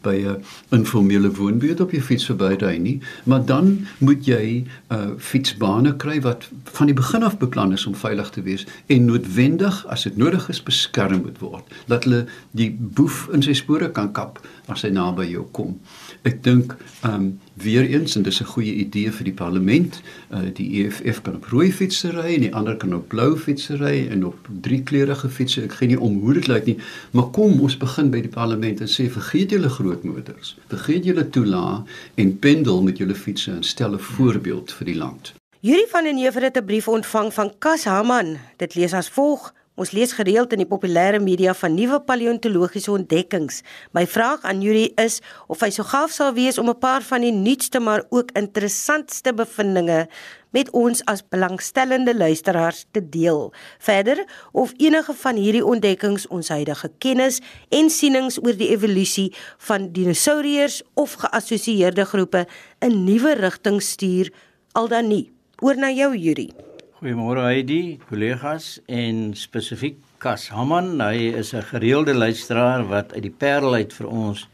by 0.02 0.16
'n 0.16 0.44
informele 0.72 1.32
woonbuurt 1.36 1.82
op 1.82 1.92
jou 1.92 2.02
fiets 2.02 2.26
verbyry 2.26 2.78
nie, 2.78 3.00
maar 3.24 3.46
dan 3.46 3.88
moet 3.98 4.26
jy 4.26 4.64
'n 4.64 4.68
uh, 4.90 5.10
fietsbane 5.18 5.96
kry 5.96 6.22
wat 6.22 6.48
van 6.64 6.86
die 6.86 6.96
begin 6.96 7.24
af 7.24 7.38
beplan 7.38 7.74
is 7.74 7.86
om 7.86 7.96
veilig 7.96 8.30
te 8.30 8.42
wees 8.42 8.66
en 8.88 9.06
noodwendig 9.06 9.86
as 9.88 10.04
dit 10.04 10.18
nodig 10.18 10.50
is 10.50 10.64
beskerm 10.64 11.22
moet 11.22 11.40
word. 11.40 11.64
Dat 11.88 12.04
hulle 12.04 12.26
die 12.52 12.72
boef 12.80 13.28
in 13.32 13.44
sy 13.44 13.54
spore 13.54 13.92
kan 13.92 14.12
kap 14.12 14.40
as 14.68 14.82
hy 14.82 14.90
naby 14.90 15.28
jou 15.28 15.46
kom. 15.52 15.80
Ek 16.24 16.44
dink 16.44 16.76
ehm 17.04 17.14
um, 17.14 17.40
weer 17.60 17.84
eens 17.84 18.16
en 18.16 18.24
dis 18.24 18.40
'n 18.42 18.46
goeie 18.46 18.74
idee 18.74 19.12
vir 19.12 19.24
die 19.24 19.34
parlement. 19.34 20.02
Uh, 20.32 20.40
die 20.54 20.84
EFF 20.84 21.22
kan 21.22 21.36
op 21.36 21.46
rooi 21.46 21.72
fietsse 21.72 22.12
ry 22.30 22.38
en 22.38 22.46
die 22.46 22.54
ander 22.56 22.78
kan 22.78 22.94
op 22.94 23.08
blou 23.10 23.34
fietsse 23.38 23.78
ry 23.80 24.08
en 24.14 24.26
op 24.28 24.50
drie 24.66 24.82
kleurige 24.86 25.30
fietsse. 25.30 25.64
Ek 25.66 25.80
gee 25.80 25.92
nie 25.92 26.00
om 26.00 26.20
hoe 26.24 26.36
dit 26.38 26.50
lyk 26.50 26.70
nie, 26.70 26.78
maar 27.16 27.32
kom 27.36 27.60
ons 27.66 27.78
begin 27.82 28.12
by 28.14 28.22
die 28.26 28.34
parlement 28.34 28.82
en 28.84 28.92
sê 28.92 29.08
vergeet 29.10 29.56
julle 29.56 29.72
groot 29.74 30.06
motors. 30.08 30.56
Vergeet 30.70 31.10
julle 31.10 31.26
toelaat 31.34 31.90
en 32.22 32.34
pendel 32.44 32.84
met 32.86 33.02
julle 33.02 33.18
fietsse 33.18 33.52
en 33.58 33.64
stel 33.64 33.96
'n 33.98 34.06
voorbeeld 34.14 34.72
vir 34.72 34.86
die 34.86 34.98
land. 34.98 35.34
Yuri 35.62 35.88
van 35.92 36.04
den 36.04 36.18
Heever 36.18 36.44
het 36.44 36.58
'n 36.58 36.66
brief 36.66 36.88
ontvang 36.88 37.34
van 37.34 37.52
Kas 37.60 37.84
Haman. 37.84 38.38
Dit 38.58 38.76
lees 38.76 38.94
as 38.94 39.10
volg: 39.10 39.54
Ons 39.80 39.94
lees 39.96 40.12
gereeld 40.12 40.52
in 40.52 40.60
die 40.60 40.68
populêre 40.68 41.22
media 41.24 41.54
van 41.56 41.72
nuwe 41.72 42.02
paleontologiese 42.04 42.92
ontdekkings. 42.92 43.62
My 43.96 44.04
vraag 44.04 44.44
aan 44.44 44.60
Yuri 44.60 44.90
is 45.00 45.22
of 45.48 45.64
hy 45.64 45.70
so 45.72 45.88
gaaf 45.88 46.12
sal 46.12 46.34
wees 46.36 46.60
om 46.60 46.68
'n 46.68 46.80
paar 46.84 47.02
van 47.02 47.22
die 47.24 47.32
nuutste 47.32 47.80
maar 47.80 48.04
ook 48.10 48.36
interessantste 48.36 49.34
bevindinge 49.34 50.10
met 50.52 50.70
ons 50.72 51.06
as 51.06 51.24
belangstellende 51.24 52.18
luisteraars 52.18 52.86
te 52.92 53.10
deel. 53.10 53.54
Verder 53.80 54.26
of 54.52 54.74
enige 54.78 55.14
van 55.14 55.36
hierdie 55.36 55.66
ontdekkings 55.66 56.28
ons 56.28 56.50
huidige 56.50 56.92
kennis 56.98 57.40
en 57.70 57.90
sienings 57.90 58.38
oor 58.44 58.58
die 58.58 58.72
evolusie 58.76 59.34
van 59.58 59.92
dinosourus 59.92 60.84
of 60.94 61.14
geassosieerde 61.14 62.06
groepe 62.06 62.48
in 62.80 63.04
nuwe 63.04 63.34
rigtings 63.34 63.90
stuur 63.90 64.34
al 64.74 64.88
dan 64.88 65.08
nie. 65.08 65.32
Oor 65.62 65.76
na 65.76 65.90
jou 65.92 66.16
Yuri. 66.16 66.69
Goeiemôre 67.00 67.46
Heidi, 67.46 67.96
kollegas 68.10 68.82
en 68.92 69.30
spesifiek 69.32 70.02
Kas 70.20 70.50
Hamman. 70.52 71.00
Hy 71.00 71.32
is 71.40 71.54
'n 71.56 71.64
gereelde 71.64 72.14
luisteraar 72.14 72.84
wat 72.90 73.14
uit 73.14 73.22
die 73.22 73.32
Parel 73.32 73.74
uit 73.74 73.94
vir 73.94 74.08
ons 74.08 74.48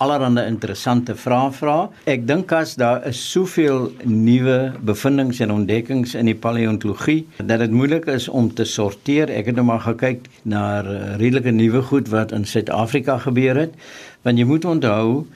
allerlei 0.00 0.48
interessante 0.48 1.14
vrae 1.14 1.52
vra. 1.52 1.90
Ek 2.06 2.26
dink 2.26 2.52
as 2.52 2.74
daar 2.74 3.06
is 3.06 3.30
soveel 3.30 3.92
nuwe 4.04 4.72
bevindinge 4.82 5.38
en 5.40 5.50
ontdekkings 5.50 6.14
in 6.14 6.26
die 6.26 6.34
paleontologie 6.34 7.26
dat 7.38 7.58
dit 7.58 7.70
moeilik 7.70 8.06
is 8.06 8.28
om 8.28 8.54
te 8.54 8.64
sorteer. 8.64 9.30
Ek 9.30 9.46
het 9.46 9.54
nou 9.54 9.64
maar 9.64 9.86
gekyk 9.86 10.26
na 10.42 10.80
redelike 11.16 11.50
nuwe 11.50 11.82
goed 11.82 12.08
wat 12.08 12.32
in 12.32 12.44
Suid-Afrika 12.44 13.18
gebeur 13.18 13.54
het. 13.54 13.74
Want 14.22 14.38
jy 14.38 14.44
moet 14.44 14.64
onthou 14.64 15.26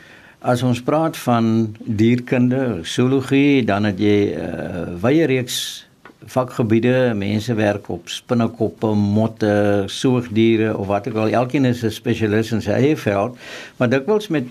as 0.40 0.62
ons 0.62 0.82
praat 0.82 1.16
van 1.16 1.76
dierkunde, 1.78 2.80
zoologie, 2.82 3.64
dan 3.64 3.84
het 3.84 3.98
jy 3.98 4.34
'n 4.34 4.40
uh, 4.40 5.02
wye 5.02 5.26
reeks 5.26 5.87
vakgebiede, 6.24 7.12
mense 7.14 7.54
werk 7.54 7.88
op 7.88 8.08
spinnekoppe, 8.08 8.86
motte, 8.94 9.84
soogdiere 9.86 10.76
of 10.76 10.86
wat 10.86 11.08
ook 11.08 11.14
al. 11.14 11.28
Elkeen 11.28 11.64
is 11.64 11.82
'n 11.84 11.90
spesialis 11.90 12.52
in 12.52 12.62
sy 12.62 12.70
eie 12.70 12.96
veld, 12.96 13.38
maar 13.76 13.88
dikwels 13.88 14.28
met 14.28 14.46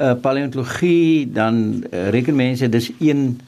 uh, 0.00 0.14
paleontologie 0.20 1.30
dan 1.32 1.84
uh, 1.90 2.08
reken 2.08 2.34
mense 2.34 2.68
dis 2.68 2.90
een 2.98 3.40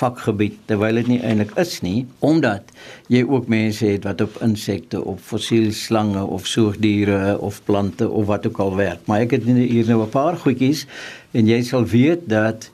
vakgebied 0.00 0.54
terwyl 0.70 1.00
dit 1.00 1.08
nie 1.10 1.18
eintlik 1.26 1.52
is 1.60 1.80
nie 1.84 2.04
omdat 2.24 2.70
jy 3.12 3.22
ook 3.26 3.50
mense 3.52 3.86
het 3.86 4.06
wat 4.08 4.22
op 4.24 4.38
insekte 4.44 5.02
of 5.02 5.20
fossiel 5.32 5.72
slange 5.76 6.22
of 6.22 6.46
soogdiere 6.46 7.36
of 7.38 7.60
plante 7.66 8.08
of 8.08 8.28
wat 8.30 8.46
ook 8.46 8.62
al 8.64 8.76
werk 8.78 9.10
maar 9.10 9.26
ek 9.26 9.36
het 9.38 9.48
hier 9.50 9.90
nou 9.90 10.02
'n 10.04 10.14
paar 10.14 10.36
goedjies 10.36 10.86
en 11.32 11.46
jy 11.46 11.62
sal 11.62 11.84
weet 11.84 12.28
dat 12.28 12.70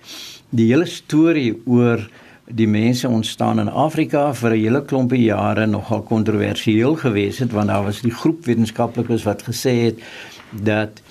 die 0.50 0.68
hele 0.70 0.86
storie 0.86 1.54
oor 1.64 2.08
die 2.46 2.68
mense 2.68 3.08
ontstaan 3.08 3.60
in 3.60 3.68
Afrika 3.68 4.32
vir 4.34 4.50
'n 4.50 4.60
hele 4.60 4.84
klompie 4.84 5.22
jare 5.22 5.66
nogal 5.66 6.02
kontroversieel 6.02 6.94
gewees 6.96 7.38
het 7.38 7.52
want 7.52 7.68
daar 7.68 7.84
was 7.84 8.00
die 8.00 8.14
groep 8.14 8.44
wetenskaplikes 8.44 9.22
wat 9.22 9.42
gesê 9.42 9.74
het 9.84 9.98
dat 10.50 11.02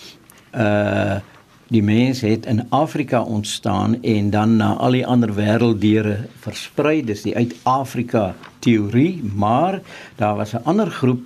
uh 0.53 1.19
die 1.67 1.83
mense 1.83 2.27
het 2.27 2.45
in 2.45 2.65
Afrika 2.69 3.21
ontstaan 3.21 4.03
en 4.03 4.29
dan 4.29 4.55
na 4.55 4.73
al 4.73 4.91
die 4.91 5.05
ander 5.05 5.33
wêrelddeure 5.33 6.17
versprei. 6.39 7.01
Dis 7.03 7.21
die 7.21 7.35
uit 7.35 7.55
Afrika 7.63 8.35
teorie 8.59 9.23
maar 9.35 9.81
daar 10.15 10.35
was 10.35 10.53
'n 10.53 10.63
ander 10.63 10.91
groep 10.91 11.23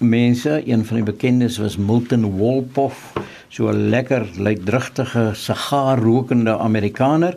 mense. 0.00 0.62
Een 0.66 0.84
van 0.84 0.96
die 0.96 1.04
bekendes 1.04 1.58
was 1.58 1.76
Milton 1.76 2.24
Wolpoff 2.24 3.12
so 3.48 3.68
'n 3.68 3.88
lekker 3.88 4.26
luidrugtige 4.36 5.30
sigaarrokende 5.34 6.58
Amerikaner 6.58 7.36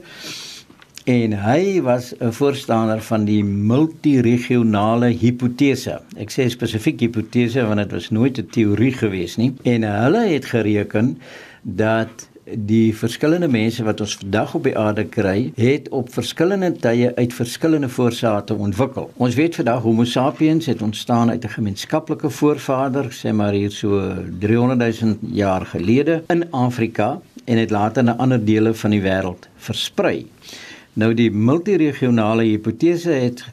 en 1.09 1.33
hy 1.41 1.81
was 1.81 2.13
'n 2.19 2.31
voorstander 2.31 3.01
van 3.01 3.25
die 3.25 3.43
multiregionale 3.43 5.07
hipotese. 5.07 6.01
Ek 6.17 6.29
sê 6.29 6.49
spesifiek 6.49 6.99
hipotese 6.99 7.65
want 7.65 7.79
dit 7.79 7.91
was 7.91 8.09
nooit 8.09 8.37
'n 8.37 8.47
teorie 8.51 8.93
gewees 8.93 9.37
nie. 9.37 9.53
En 9.63 9.81
hulle 9.83 10.27
het 10.27 10.45
gereken 10.45 11.17
dat 11.61 12.29
die 12.55 12.95
verskillende 12.95 13.47
mense 13.47 13.83
wat 13.83 14.01
ons 14.01 14.15
vandag 14.15 14.55
op 14.55 14.63
die 14.63 14.77
aarde 14.77 15.05
kry, 15.05 15.51
het 15.55 15.89
op 15.89 16.13
verskillende 16.13 16.71
tye 16.71 17.15
uit 17.15 17.33
verskillende 17.33 17.89
voorsate 17.89 18.53
ontwikkel. 18.53 19.11
Ons 19.17 19.35
weet 19.35 19.55
vandag 19.55 19.81
Homo 19.81 20.03
sapiens 20.03 20.65
het 20.65 20.81
ontstaan 20.81 21.29
uit 21.29 21.43
'n 21.43 21.49
gemeenskaplike 21.49 22.29
voorvader, 22.29 23.05
sê 23.11 23.33
maar 23.33 23.53
hier 23.53 23.71
so 23.71 24.13
300 24.39 25.01
000 25.01 25.17
jaar 25.21 25.65
gelede 25.65 26.23
in 26.27 26.51
Afrika 26.51 27.21
en 27.45 27.57
het 27.57 27.69
later 27.69 28.03
na 28.03 28.15
ander 28.15 28.45
dele 28.45 28.73
van 28.73 28.89
die 28.89 29.01
wêreld 29.01 29.47
versprei. 29.57 30.25
Nou 30.93 31.13
die 31.13 31.29
multiregionale 31.31 32.47
hipotese 32.47 33.11
het 33.11 33.43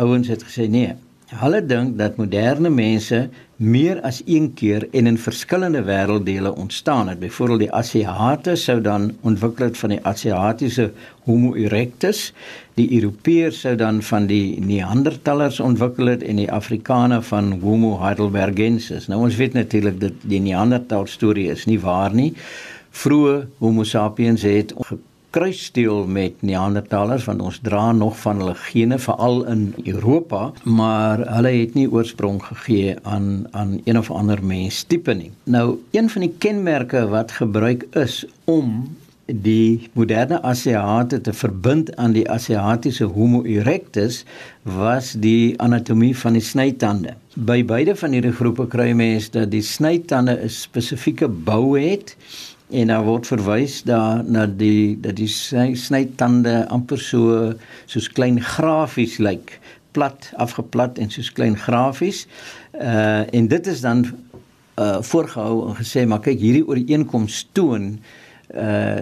ouens 0.00 0.28
het 0.32 0.44
gesê 0.46 0.64
nee. 0.68 0.94
Hulle 1.26 1.58
dink 1.66 1.96
dat 1.98 2.16
moderne 2.16 2.70
mense 2.70 3.26
meer 3.56 3.98
as 4.06 4.22
een 4.24 4.52
keer 4.54 4.86
en 4.92 5.08
in 5.10 5.18
verskillende 5.18 5.82
wêrelddele 5.84 6.52
ontstaan 6.54 7.08
het. 7.08 7.18
Byvoorbeeld 7.18 7.64
die 7.64 7.72
Asiate 7.72 8.54
sou 8.56 8.80
dan 8.80 9.10
ontwikkel 9.20 9.64
het 9.64 9.78
van 9.78 9.92
die 9.92 9.98
Asiatiese 10.06 10.92
Homo 11.24 11.54
erectus, 11.54 12.32
die 12.78 12.86
Europeërs 13.00 13.60
sou 13.60 13.74
dan 13.74 14.02
van 14.02 14.28
die 14.30 14.60
Neandertalers 14.60 15.60
ontwikkel 15.60 16.06
het 16.14 16.22
en 16.22 16.40
die 16.40 16.52
Afrikaners 16.52 17.26
van 17.26 17.58
Homo 17.60 17.98
heidelbergensis. 18.00 19.10
Nou 19.10 19.20
ons 19.26 19.36
weet 19.36 19.52
natuurlik 19.52 20.00
dat 20.00 20.22
die 20.22 20.40
Neandertal 20.40 21.06
storie 21.06 21.50
is 21.50 21.66
nie 21.66 21.80
waar 21.80 22.14
nie. 22.14 22.32
Vroeë 22.96 23.42
Homo 23.58 23.84
sapiens 23.84 24.46
het 24.46 24.72
kruisdeel 25.36 26.06
met 26.08 26.40
Neandertalers 26.40 27.24
want 27.28 27.42
ons 27.44 27.58
dra 27.62 27.90
nog 27.92 28.16
van 28.22 28.38
hulle 28.40 28.54
gene 28.56 28.96
veral 28.98 29.42
in 29.52 29.64
Europa, 29.84 30.52
maar 30.64 31.20
hulle 31.28 31.52
het 31.58 31.74
nie 31.76 31.88
oorsprong 31.92 32.40
gegee 32.44 32.94
aan 33.02 33.44
aan 33.50 33.74
een 33.84 33.98
of 33.98 34.08
ander 34.10 34.40
menstipe 34.44 35.12
nie. 35.14 35.30
Nou, 35.44 35.76
een 35.92 36.08
van 36.10 36.24
die 36.24 36.32
kenmerke 36.38 37.04
wat 37.12 37.36
gebruik 37.36 37.84
is 37.92 38.24
om 38.44 38.96
die 39.26 39.90
moderne 39.92 40.40
Asiate 40.42 41.20
te 41.20 41.32
verbind 41.32 41.92
aan 41.96 42.14
die 42.16 42.24
Asiatiese 42.30 43.04
Homo 43.04 43.42
erectus 43.44 44.22
was 44.62 45.12
die 45.20 45.58
anatomie 45.60 46.14
van 46.16 46.38
die 46.38 46.44
snytande. 46.44 47.16
By 47.34 47.60
beide 47.66 47.96
van 47.98 48.14
hierdie 48.16 48.32
groepe 48.38 48.68
kry 48.72 48.92
mense 48.96 49.34
dat 49.34 49.50
die 49.50 49.62
snytande 49.62 50.38
'n 50.40 50.48
spesifieke 50.48 51.28
bou 51.28 51.76
het 51.78 52.16
en 52.70 52.90
daar 52.90 53.04
word 53.06 53.26
verwys 53.26 53.82
daar 53.86 54.24
na 54.24 54.46
die 54.46 54.98
dat 55.00 55.16
die 55.20 55.30
snytande 55.30 56.64
amper 56.72 56.98
so 56.98 57.52
soos 57.86 58.10
klein 58.12 58.40
grafies 58.42 59.18
lyk. 59.22 59.58
Plat 59.96 60.32
afgeplat 60.36 60.98
en 60.98 61.10
soos 61.10 61.32
klein 61.32 61.56
grafies. 61.56 62.26
Uh 62.74 63.24
en 63.32 63.48
dit 63.48 63.66
is 63.66 63.80
dan 63.80 64.06
uh 64.76 64.98
voorgehou 65.00 65.68
en 65.70 65.76
gesê 65.78 66.06
maar 66.06 66.20
kyk 66.24 66.40
hierdie 66.42 66.66
ooreenkoms 66.66 67.46
toon 67.52 67.94
uh 67.96 68.24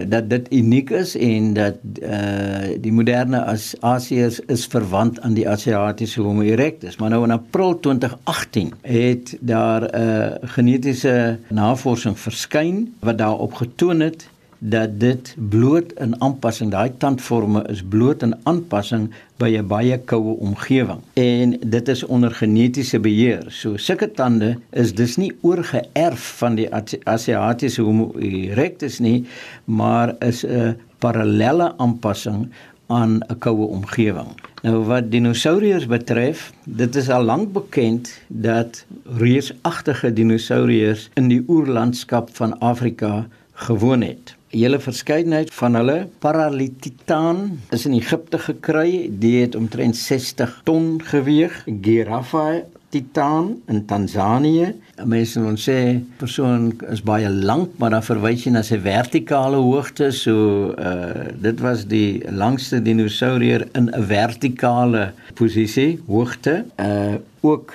dat 0.07 0.29
dit 0.29 0.47
uniek 0.53 0.89
is 0.89 1.15
en 1.17 1.53
dat 1.53 1.77
uh 2.01 2.73
die 2.81 2.91
moderne 2.91 3.43
as 3.45 3.75
Asiërs 3.79 4.39
is 4.39 4.65
verwant 4.65 5.19
aan 5.21 5.33
die 5.33 5.49
Asiatiese 5.49 6.21
Homo 6.21 6.41
erectus. 6.41 6.97
Maar 6.97 7.09
nou 7.09 7.23
in 7.23 7.31
April 7.31 7.79
2018 7.79 8.73
het 8.81 9.37
daar 9.39 9.81
'n 9.81 10.01
uh, 10.01 10.49
genetiese 10.55 11.37
navorsing 11.47 12.19
verskyn 12.19 12.93
wat 12.99 13.17
daarop 13.17 13.53
getoon 13.53 13.99
het 13.99 14.27
dat 14.59 14.99
dit 14.99 15.35
bloot 15.49 15.91
in 15.99 16.21
aanpassing 16.21 16.71
daai 16.71 16.91
tandforme 16.97 17.63
is 17.69 17.83
bloot 17.83 18.23
in 18.23 18.35
aanpassing 18.43 19.09
by 19.37 19.49
'n 19.57 19.67
baie 19.67 19.97
koue 19.97 20.35
omgewing 20.39 21.01
en 21.13 21.57
dit 21.59 21.87
is 21.87 22.03
onder 22.03 22.31
genetiese 22.31 22.99
beheer. 22.99 23.45
So 23.49 23.77
sulke 23.77 24.11
tande 24.11 24.57
is 24.71 24.93
dus 24.93 25.15
nie 25.15 25.33
oorgeerf 25.41 26.37
van 26.37 26.55
die 26.55 26.69
Asiatiese 27.03 27.81
Homo 27.81 28.11
erectus 28.19 28.99
nie, 28.99 29.25
maar 29.65 30.15
is 30.19 30.45
'n 30.45 30.77
parallelle 30.99 31.73
aanpassing 31.77 32.49
aan 32.87 33.19
'n 33.19 33.37
koue 33.37 33.67
omgewing. 33.67 34.27
Nou 34.61 34.85
wat 34.85 35.11
dinosourus 35.11 35.85
betref, 35.85 36.53
dit 36.63 36.95
is 36.95 37.09
al 37.09 37.23
lank 37.23 37.53
bekend 37.53 38.21
dat 38.27 38.85
reusagtige 39.17 40.13
dinosourus 40.13 41.09
in 41.13 41.27
die 41.27 41.43
oerlandskap 41.47 42.29
van 42.31 42.59
Afrika 42.59 43.27
gewoon 43.53 44.01
het 44.01 44.35
hele 44.55 44.79
verskeidenheid 44.79 45.53
van 45.53 45.75
hulle 45.79 45.97
Paralititan 46.23 47.59
is 47.75 47.85
in 47.85 47.97
Egipte 47.97 48.39
gekry. 48.39 49.09
Die 49.11 49.41
het 49.41 49.55
omtrent 49.55 49.97
60 49.99 50.61
ton 50.63 51.01
geweeg. 51.03 51.63
Giraffe 51.81 52.65
Titan 52.95 53.61
in 53.67 53.85
Tansanië. 53.85 54.69
Mense 55.03 55.41
wil 55.43 55.57
sê 55.59 55.77
persoon 56.19 56.69
is 56.93 57.01
baie 57.03 57.27
lank, 57.29 57.73
maar 57.81 57.91
dan 57.91 58.05
verwys 58.05 58.45
jy 58.45 58.53
na 58.55 58.61
sy 58.63 58.77
vertikale 58.79 59.59
hoogte. 59.59 60.11
So 60.15 60.71
uh 60.79 61.25
dit 61.45 61.59
was 61.63 61.83
die 61.91 62.23
langste 62.31 62.79
dinosourier 62.85 63.67
in 63.75 63.89
'n 63.89 64.05
vertikale 64.07 65.11
posisie, 65.35 65.99
hoogte. 66.07 66.63
Uh 66.79 67.17
ook 67.41 67.73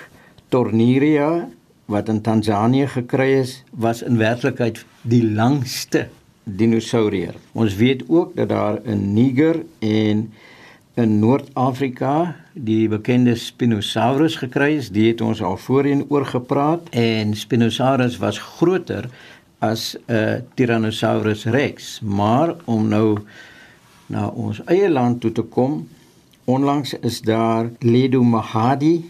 Torniria 0.49 1.47
wat 1.85 2.09
in 2.09 2.21
Tansanië 2.21 2.87
gekry 2.87 3.31
is, 3.43 3.63
was 3.71 4.01
in 4.01 4.17
werklikheid 4.17 4.85
die 5.01 5.23
langste 5.23 6.07
dinosourier. 6.43 7.35
Ons 7.51 7.75
weet 7.75 8.03
ook 8.07 8.35
dat 8.35 8.49
daar 8.49 8.79
in 8.83 9.13
Niger 9.13 9.63
en 9.79 10.33
in 10.93 11.19
Noord-Afrika 11.19 12.35
die 12.53 12.87
bekende 12.91 13.35
Spinosaurus 13.35 14.35
gekry 14.35 14.75
is. 14.75 14.89
Die 14.91 15.07
het 15.11 15.21
ons 15.21 15.41
al 15.41 15.57
voorheen 15.57 16.05
oor 16.09 16.25
gepraat 16.25 16.89
en 16.89 17.35
Spinosaurus 17.35 18.17
was 18.17 18.39
groter 18.39 19.09
as 19.59 19.95
'n 19.95 20.13
uh, 20.13 20.33
Tyrannosaurus 20.53 21.45
rex, 21.45 21.99
maar 22.01 22.55
om 22.65 22.87
nou 22.87 23.19
na 24.05 24.27
ons 24.27 24.61
eie 24.65 24.89
land 24.89 25.21
toe 25.21 25.31
te 25.31 25.41
kom, 25.41 25.87
onlangs 26.45 26.93
is 26.99 27.21
daar 27.21 27.69
Ledomahadi 27.79 29.05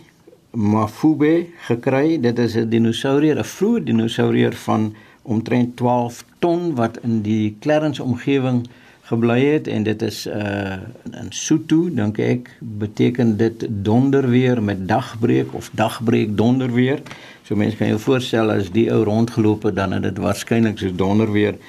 Mafube 0.52 1.48
gekry. 1.68 2.20
Dit 2.20 2.40
is 2.40 2.56
'n 2.56 2.70
dinosourier, 2.70 3.38
'n 3.38 3.44
vroeë 3.44 3.84
dinosourier 3.84 4.54
van 4.54 4.96
omtrent 5.22 5.76
12 5.76 6.26
ton 6.42 6.72
wat 6.76 6.98
in 7.06 7.22
die 7.26 7.56
Clarence 7.64 8.04
omgewing 8.04 8.66
gebly 9.12 9.40
het 9.44 9.68
en 9.68 9.84
dit 9.84 10.02
is 10.08 10.24
uh 10.28 10.80
in 11.22 11.30
Sotho 11.36 11.90
dink 11.92 12.20
ek 12.24 12.50
beteken 12.60 13.36
dit 13.38 13.66
donderweer 13.86 14.62
met 14.64 14.88
dagbreek 14.88 15.54
of 15.58 15.70
dagbreek 15.76 16.38
donderweer. 16.40 17.02
So 17.44 17.60
mense 17.60 17.78
kan 17.78 17.92
jou 17.92 18.00
voorstel 18.00 18.54
as 18.54 18.72
die 18.72 18.88
ou 18.94 19.04
rondgeloop 19.08 19.68
het 19.68 19.76
dan 19.76 19.98
het 19.98 20.06
dit 20.08 20.22
waarskynlik 20.24 20.80
so 20.80 20.96
donderweer 20.96 21.60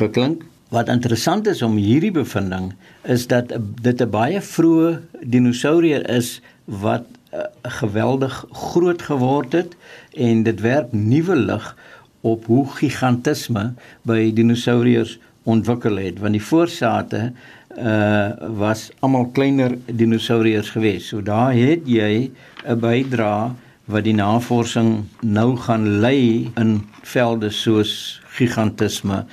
geklink. 0.00 0.44
Wat 0.72 0.88
interessant 0.92 1.48
is 1.48 1.62
om 1.62 1.76
hierdie 1.80 2.12
bevinding 2.12 2.72
is 3.02 3.26
dat 3.26 3.56
dit 3.88 4.00
'n 4.02 4.10
baie 4.10 4.40
vroeë 4.40 5.00
dinosourier 5.22 6.08
is 6.10 6.40
wat 6.64 7.04
uh, 7.32 7.48
geweldig 7.80 8.44
groot 8.52 9.02
geword 9.02 9.52
het 9.52 9.76
en 10.12 10.42
dit 10.42 10.60
werp 10.60 10.92
nuwe 10.92 11.36
lig 11.36 11.76
op 12.22 12.46
hoe 12.46 12.66
gigantisme 12.78 13.72
by 14.08 14.30
dinosouriërs 14.34 15.18
ontwikkel 15.42 15.98
het 15.98 16.20
want 16.22 16.38
die 16.38 16.46
voorsate 16.50 17.32
uh 17.72 18.30
was 18.58 18.90
almal 19.00 19.30
kleiner 19.32 19.78
dinosouriërs 19.86 20.70
geweest. 20.74 21.08
So 21.08 21.22
daar 21.22 21.54
het 21.56 21.88
jy 21.88 22.30
'n 22.66 22.78
bydra 22.78 23.54
wat 23.84 24.04
die 24.04 24.14
navorsing 24.14 25.04
nou 25.20 25.56
gaan 25.56 26.00
lei 26.00 26.50
in 26.60 26.82
velde 27.02 27.50
soos 27.50 28.20
gigantisme 28.36 29.24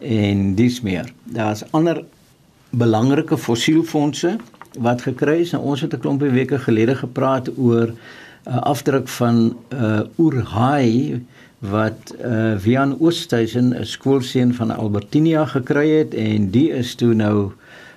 en 0.00 0.54
dis 0.54 0.80
meer. 0.80 1.12
Daar's 1.24 1.62
ander 1.70 2.04
belangrike 2.70 3.38
fossielfondse 3.38 4.36
wat 4.78 5.02
gekry 5.02 5.40
is. 5.44 5.52
Nou, 5.52 5.62
ons 5.64 5.80
het 5.80 5.94
'n 5.94 6.00
klompie 6.00 6.30
weke 6.30 6.58
gelede 6.58 6.94
gepraat 6.94 7.50
oor 7.58 7.88
'n 7.88 7.96
uh, 8.48 8.56
afdruk 8.56 9.08
van 9.08 9.36
'n 9.36 9.56
uh, 9.74 10.00
oerhaai 10.18 11.22
wat 11.62 12.14
uh, 12.18 12.54
Vian 12.58 12.96
Oosthuizen 12.98 13.70
'n 13.78 13.86
skoolseun 13.86 14.54
van 14.54 14.70
Albertinia 14.74 15.44
gekry 15.46 15.90
het 15.90 16.14
en 16.14 16.50
die 16.50 16.70
is 16.70 16.94
toe 16.94 17.14
nou 17.14 17.52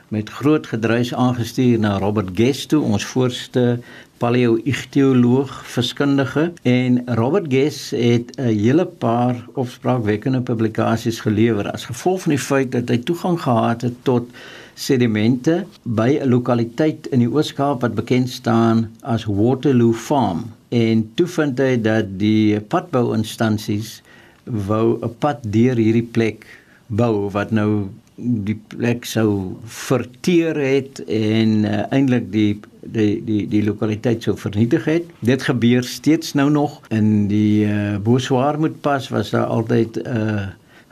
met 0.07 0.29
groot 0.29 0.67
gedruis 0.67 1.13
aangestuur 1.13 1.79
na 1.79 1.97
Robert 1.97 2.29
Guest 2.33 2.69
toe, 2.69 2.83
ons 2.83 3.05
voorste 3.05 3.79
paleo-ichtioloog 4.17 5.65
viskundige 5.65 6.51
en 6.61 7.01
Robert 7.05 7.45
Guest 7.49 7.89
het 7.91 8.37
'n 8.37 8.53
hele 8.53 8.85
paar 8.85 9.45
opspraakwekkende 9.53 10.41
publikasies 10.41 11.19
gelewer 11.19 11.71
as 11.71 11.85
gevolg 11.85 12.21
van 12.21 12.29
die 12.29 12.45
feit 12.49 12.71
dat 12.71 12.89
hy 12.89 12.97
toegang 12.97 13.41
gehad 13.41 13.81
het 13.81 13.97
tot 14.03 14.29
sedimente 14.73 15.65
by 15.83 16.19
'n 16.21 16.29
lokaliteit 16.29 17.07
in 17.07 17.19
die 17.19 17.31
Oos-Kaap 17.31 17.81
wat 17.81 17.95
bekend 17.95 18.29
staan 18.29 18.91
as 19.01 19.25
Waterloo 19.25 19.93
Farm 19.93 20.45
en 20.75 21.03
toe 21.15 21.27
vind 21.37 21.59
hy 21.63 21.75
dat 21.81 22.15
die 22.19 22.59
padbou-instansies 22.73 24.01
wou 24.45 24.97
'n 25.01 25.13
pad 25.19 25.45
deur 25.57 25.77
hierdie 25.79 26.09
plek 26.17 26.45
bou 26.87 27.29
wat 27.33 27.51
nou 27.51 27.89
die 28.15 28.57
plek 28.71 29.05
sou 29.05 29.57
verteer 29.65 30.55
het 30.55 31.01
en 31.11 31.65
uh, 31.65 31.83
eintlik 31.91 32.31
die 32.31 32.59
die 32.95 33.23
die 33.25 33.47
die 33.49 33.63
lokaliteit 33.65 34.23
sou 34.23 34.35
vernietig 34.37 34.85
het. 34.85 35.09
Dit 35.19 35.43
gebeur 35.43 35.83
steeds 35.83 36.33
nou 36.33 36.49
nog 36.49 36.81
in 36.89 37.27
die 37.27 37.65
uh, 37.65 37.97
Boswaarmoed 37.97 38.79
pas 38.81 39.09
was 39.09 39.33
daar 39.35 39.51
altyd 39.51 39.97
'n 39.97 40.07
uh, 40.17 40.45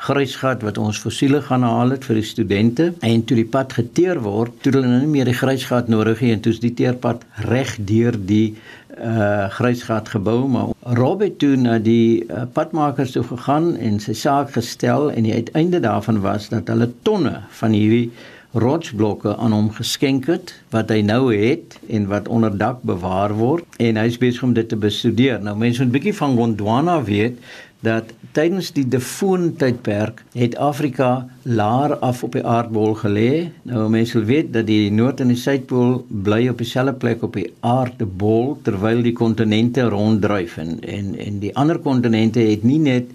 grysgat 0.03 0.63
wat 0.67 0.77
ons 0.81 0.99
fossiele 0.99 1.39
gaan 1.45 1.63
haal 1.63 1.93
het 1.95 2.05
vir 2.07 2.19
die 2.19 2.27
studente 2.27 2.89
en 3.07 3.23
toe 3.23 3.37
die 3.39 3.47
pad 3.47 3.73
geteer 3.77 4.19
word, 4.25 4.51
toe 4.61 4.73
hulle 4.75 4.89
nou 4.89 4.99
nie 5.05 5.13
meer 5.13 5.29
die 5.29 5.37
grysgat 5.37 5.87
nodig 5.87 6.19
het 6.19 6.35
en 6.35 6.41
toe 6.43 6.51
is 6.51 6.59
die 6.63 6.73
teerpad 6.75 7.23
reg 7.47 7.77
deur 7.87 8.17
die 8.31 8.55
uh 8.97 9.49
grysgat 9.49 10.09
gebou 10.09 10.47
maar 10.47 10.73
Rob 10.97 11.21
het 11.21 11.39
toe 11.39 11.55
na 11.55 11.79
die 11.81 12.25
uh, 12.27 12.43
padmakers 12.53 13.15
toe 13.15 13.23
gegaan 13.23 13.73
en 13.75 13.99
sy 13.99 14.13
saak 14.13 14.53
gestel 14.53 15.09
en 15.11 15.25
die 15.25 15.33
uiteinde 15.33 15.79
daarvan 15.79 16.21
was 16.21 16.49
dat 16.53 16.69
hulle 16.69 16.91
tonne 17.01 17.39
van 17.59 17.73
hierdie 17.73 18.11
rotsblokke 18.53 19.35
aan 19.37 19.53
hom 19.55 19.71
geskenk 19.73 20.27
het 20.29 20.53
wat 20.73 20.91
hy 20.93 21.01
nou 21.01 21.33
het 21.33 21.77
en 21.89 22.05
wat 22.11 22.27
onder 22.29 22.53
dak 22.57 22.83
bewaar 22.85 23.33
word 23.33 23.65
en 23.81 23.97
hy 23.97 24.05
is 24.11 24.19
besig 24.21 24.43
om 24.45 24.53
dit 24.53 24.67
te 24.69 24.77
bestudeer. 24.77 25.41
Nou 25.41 25.55
mense 25.57 25.81
moet 25.81 25.89
'n 25.89 25.95
bietjie 25.97 26.13
van 26.13 26.37
Gondwana 26.37 27.03
weet 27.03 27.37
dat 27.83 28.13
tydens 28.31 28.71
die 28.71 28.85
Devon 28.87 29.55
tydperk 29.59 30.23
het 30.33 30.55
Afrika 30.55 31.27
laer 31.41 31.95
af 31.99 32.23
op 32.23 32.31
die 32.31 32.45
aardbol 32.45 32.95
gelê. 32.95 33.49
Nou 33.67 33.89
mense 33.89 34.17
wil 34.17 34.27
weet 34.27 34.53
dat 34.53 34.67
die 34.67 34.91
noord 34.91 35.19
en 35.19 35.27
die 35.27 35.37
suidpool 35.37 36.05
bly 36.07 36.47
op 36.47 36.57
dieselfde 36.57 36.93
plek 36.93 37.23
op 37.23 37.33
die 37.33 37.51
aardbol 37.59 38.57
terwyl 38.61 39.01
die 39.01 39.13
kontinente 39.13 39.81
ronddryf 39.81 40.57
en 40.57 40.79
en 40.81 41.15
en 41.17 41.39
die 41.39 41.55
ander 41.55 41.79
kontinente 41.79 42.39
het 42.39 42.63
nie 42.63 42.79
net 42.79 43.11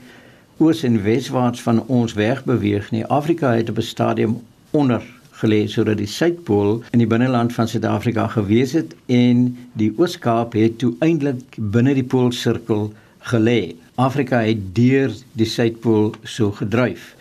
oos 0.59 0.83
en 0.83 1.03
weswaarts 1.03 1.63
van 1.63 1.85
ons 1.87 2.13
weg 2.13 2.45
beweeg 2.45 2.91
nie. 2.91 3.05
Afrika 3.07 3.55
het 3.55 3.71
op 3.71 3.79
'n 3.79 3.83
stadium 3.83 4.41
onder 4.71 5.18
gelê 5.43 5.67
sodat 5.71 6.01
die 6.01 6.11
suidpool 6.11 6.81
in 6.93 7.03
die 7.03 7.11
binneland 7.11 7.53
van 7.55 7.69
Suid-Afrika 7.71 8.27
gewees 8.33 8.75
het 8.79 8.95
en 9.07 9.45
die 9.79 9.93
Oos-Kaap 9.97 10.57
het 10.59 10.79
toe 10.83 10.95
eintlik 11.05 11.59
binne 11.59 11.95
die 11.95 12.07
poolsirkel 12.07 12.89
gelê. 13.31 13.75
Afrika 13.99 14.43
het 14.47 14.75
deur 14.75 15.15
die 15.39 15.49
suidpool 15.49 16.13
so 16.25 16.53
gedryf. 16.59 17.15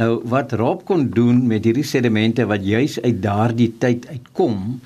Nou 0.00 0.18
wat 0.30 0.52
Rob 0.58 0.82
kon 0.88 1.08
doen 1.14 1.44
met 1.46 1.64
hierdie 1.64 1.86
sedimente 1.86 2.46
wat 2.50 2.64
juis 2.66 2.98
uit 3.04 3.22
daardie 3.22 3.70
tyd 3.78 4.08
uitkom, 4.10 4.80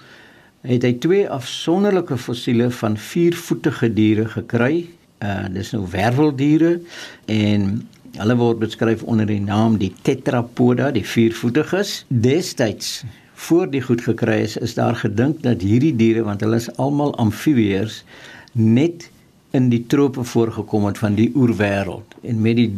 het 0.68 0.84
hy 0.84 0.92
twee 1.00 1.28
afsonderlike 1.30 2.18
fossiele 2.20 2.68
van 2.80 2.98
viervoetige 3.00 3.92
diere 3.94 4.26
gekry. 4.34 4.88
Uh 5.24 5.46
dis 5.54 5.72
nou 5.74 5.86
werveldiere 5.90 6.76
en 7.26 7.70
hulle 8.16 8.36
word 8.40 8.62
beskryf 8.62 9.02
onder 9.02 9.26
die 9.28 9.40
naam 9.40 9.78
die 9.78 9.92
tetrapoda, 10.02 10.90
die 10.94 11.04
viervoetiges. 11.04 12.04
Destyds 12.08 13.02
voor 13.38 13.68
die 13.70 13.82
goed 13.82 14.02
gekry 14.02 14.40
is, 14.46 14.56
is 14.56 14.74
daar 14.74 14.96
gedink 14.98 15.42
dat 15.44 15.62
hierdie 15.62 15.94
diere 15.96 16.24
want 16.26 16.42
hulle 16.42 16.58
is 16.58 16.70
almal 16.82 17.14
amfibieërs 17.22 18.02
net 18.52 19.10
in 19.56 19.68
die 19.70 19.84
trope 19.86 20.24
voorgekom 20.24 20.88
het 20.88 20.98
van 20.98 21.14
die 21.14 21.30
oerwêreld 21.34 22.16
en 22.22 22.40
met 22.42 22.58
die 22.58 22.70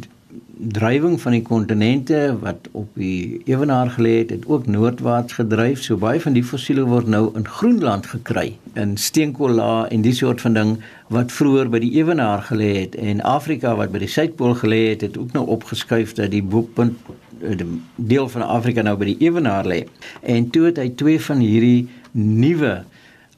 drywing 0.60 1.20
van 1.20 1.32
die 1.32 1.42
kontinente 1.42 2.18
wat 2.40 2.68
op 2.76 2.88
die 3.00 3.40
ewenaar 3.48 3.90
gelê 3.90 4.18
het, 4.18 4.30
het 4.30 4.46
ook 4.46 4.66
noordwaarts 4.66 5.32
gedryf. 5.38 5.82
So 5.82 5.96
baie 5.96 6.20
van 6.20 6.36
die 6.36 6.44
fossiele 6.44 6.84
word 6.88 7.08
nou 7.08 7.30
in 7.38 7.46
Groenland 7.48 8.06
gekry, 8.06 8.58
in 8.74 8.96
steenkolla 8.96 9.88
en 9.88 10.04
die 10.04 10.14
soort 10.14 10.40
van 10.44 10.58
ding 10.58 10.74
wat 11.08 11.32
vroeër 11.32 11.70
by 11.72 11.80
die 11.82 11.92
ewenaar 11.96 12.44
gelê 12.50 12.70
het 12.82 12.94
en 13.00 13.24
Afrika 13.26 13.72
wat 13.78 13.94
by 13.94 14.04
die 14.04 14.12
suidpool 14.12 14.54
gelê 14.60 14.82
het, 14.90 15.06
het 15.08 15.18
ook 15.18 15.32
nou 15.32 15.46
opgeskuif 15.56 16.12
dat 16.20 16.30
die 16.34 16.44
boekpunt 16.44 16.98
eh, 17.40 17.56
die 17.56 17.80
deel 17.96 18.28
van 18.28 18.46
Afrika 18.46 18.84
nou 18.84 18.96
by 19.00 19.10
die 19.14 19.18
ewenaar 19.24 19.66
lê. 19.66 19.82
En 20.22 20.50
toe 20.52 20.68
het 20.68 20.78
hy 20.82 20.90
twee 21.00 21.20
van 21.30 21.40
hierdie 21.40 21.88
nuwe 22.12 22.82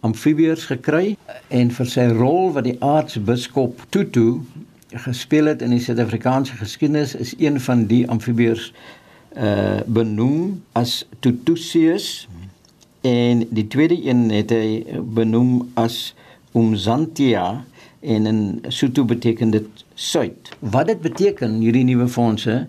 amfibieërs 0.03 0.67
gekry 0.73 1.15
en 1.55 1.71
vir 1.71 1.89
sy 1.89 2.09
rol 2.11 2.51
wat 2.57 2.67
die 2.67 2.79
aartsbiskop 2.83 3.87
Tutu 3.95 4.43
gespeel 4.95 5.45
het 5.45 5.63
in 5.63 5.71
die 5.71 5.81
Suid-Afrikaanse 5.81 6.57
geskiedenis 6.57 7.15
is 7.15 7.35
een 7.39 7.61
van 7.61 7.87
die 7.87 8.09
amfibieërs 8.11 8.73
uh 9.37 9.81
benoem 9.87 10.63
as 10.77 11.07
Tutusius 11.25 12.29
en 13.01 13.47
die 13.51 13.67
tweede 13.67 13.97
een 14.05 14.29
het 14.31 14.51
hy 14.53 14.85
benoem 15.15 15.71
as 15.75 16.15
Umzantia 16.53 17.65
en 18.01 18.27
in 18.27 18.43
Sotho 18.69 19.05
beteken 19.05 19.51
dit 19.51 19.85
suid. 19.95 20.53
Wat 20.59 20.87
dit 20.87 21.01
beteken 21.01 21.61
hierdie 21.65 21.85
nuwe 21.85 22.09
fondse 22.09 22.67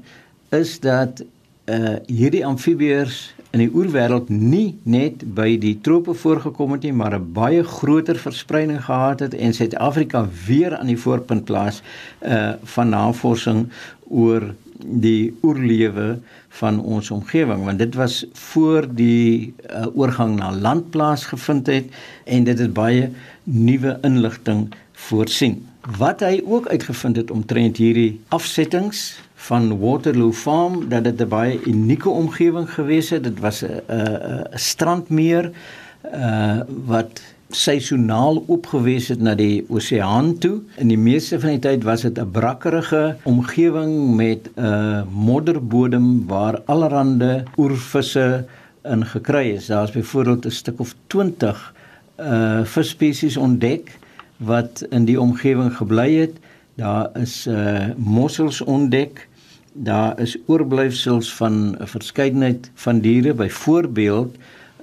is 0.49 0.79
dat 0.79 1.23
uh 1.65 1.95
hierdie 2.07 2.45
amfibieërs 2.45 3.33
in 3.53 3.61
die 3.61 3.69
oerwêreld 3.69 4.31
nie 4.33 4.79
net 4.89 5.21
by 5.37 5.51
die 5.61 5.75
trope 5.85 6.15
voorgekom 6.17 6.71
het 6.73 6.87
nie, 6.87 6.93
maar 6.93 7.13
'n 7.13 7.33
baie 7.33 7.63
groter 7.63 8.17
verspreiding 8.17 8.81
gehad 8.81 9.19
het 9.19 9.33
en 9.33 9.53
Suid-Afrika 9.53 10.27
weer 10.47 10.77
aan 10.77 10.87
die 10.87 10.97
voorpunt 10.97 11.45
plaas 11.45 11.81
uh 12.21 12.53
van 12.63 12.89
navorsing 12.89 13.69
oor 14.09 14.55
die 14.85 15.33
oerlewe 15.43 16.19
van 16.49 16.79
ons 16.79 17.11
omgewing 17.11 17.65
want 17.65 17.79
dit 17.79 17.95
was 17.95 18.25
voor 18.33 18.87
die 18.89 19.53
uh, 19.69 19.85
oorgang 19.95 20.35
na 20.35 20.51
landplaas 20.51 21.25
gevind 21.25 21.67
het 21.67 21.85
en 22.25 22.43
dit 22.43 22.59
het 22.59 22.73
baie 22.73 23.09
nuwe 23.43 23.99
inligting 24.01 24.73
voorsien. 24.91 25.67
Wat 25.97 26.19
hy 26.19 26.41
ook 26.45 26.67
uitgevind 26.67 27.15
het 27.15 27.31
omtrent 27.31 27.77
hierdie 27.77 28.19
afsettings 28.27 29.19
van 29.43 29.79
Waterloo 29.79 30.31
Farm 30.31 30.89
dat 30.89 31.03
dit 31.03 31.21
'n 31.21 31.27
baie 31.27 31.59
unieke 31.65 32.09
omgewing 32.09 32.69
gewees 32.69 33.09
het. 33.09 33.23
Dit 33.23 33.39
was 33.39 33.63
'n 33.63 33.81
'n 33.87 34.47
strandmeer 34.53 35.51
uh 36.13 36.59
wat 36.85 37.21
seisoonaal 37.49 38.43
opgewees 38.47 39.07
het 39.07 39.21
na 39.21 39.35
die 39.35 39.65
oseaan 39.69 40.37
toe. 40.37 40.61
In 40.77 40.87
die 40.87 40.97
meeste 40.97 41.39
van 41.39 41.49
die 41.49 41.59
tyd 41.59 41.83
was 41.83 42.01
dit 42.01 42.19
'n 42.19 42.31
brakkerige 42.31 43.15
omgewing 43.23 44.15
met 44.15 44.49
'n 44.55 44.61
uh, 44.65 45.01
modderbodem 45.11 46.27
waar 46.27 46.61
allerlei 46.65 47.43
oervisse 47.57 48.45
in 48.83 49.05
gekry 49.05 49.49
is. 49.49 49.65
Daar's 49.65 49.91
byvoorbeeld 49.91 50.45
'n 50.45 50.49
stuk 50.49 50.79
of 50.79 50.95
20 51.07 51.73
uh 52.19 52.63
visspesies 52.63 53.37
ontdek 53.37 53.99
wat 54.37 54.85
in 54.89 55.05
die 55.05 55.21
omgewing 55.21 55.75
gebly 55.75 56.13
het. 56.15 56.37
Daar 56.75 57.09
is 57.13 57.47
uh 57.47 57.85
mossels 57.97 58.61
ontdek 58.61 59.27
Daar 59.73 60.19
is 60.19 60.37
oorblyfsels 60.45 61.33
van 61.33 61.53
'n 61.81 61.87
verskeidenheid 61.87 62.71
van 62.73 62.99
diere, 62.99 63.33
byvoorbeeld 63.33 64.35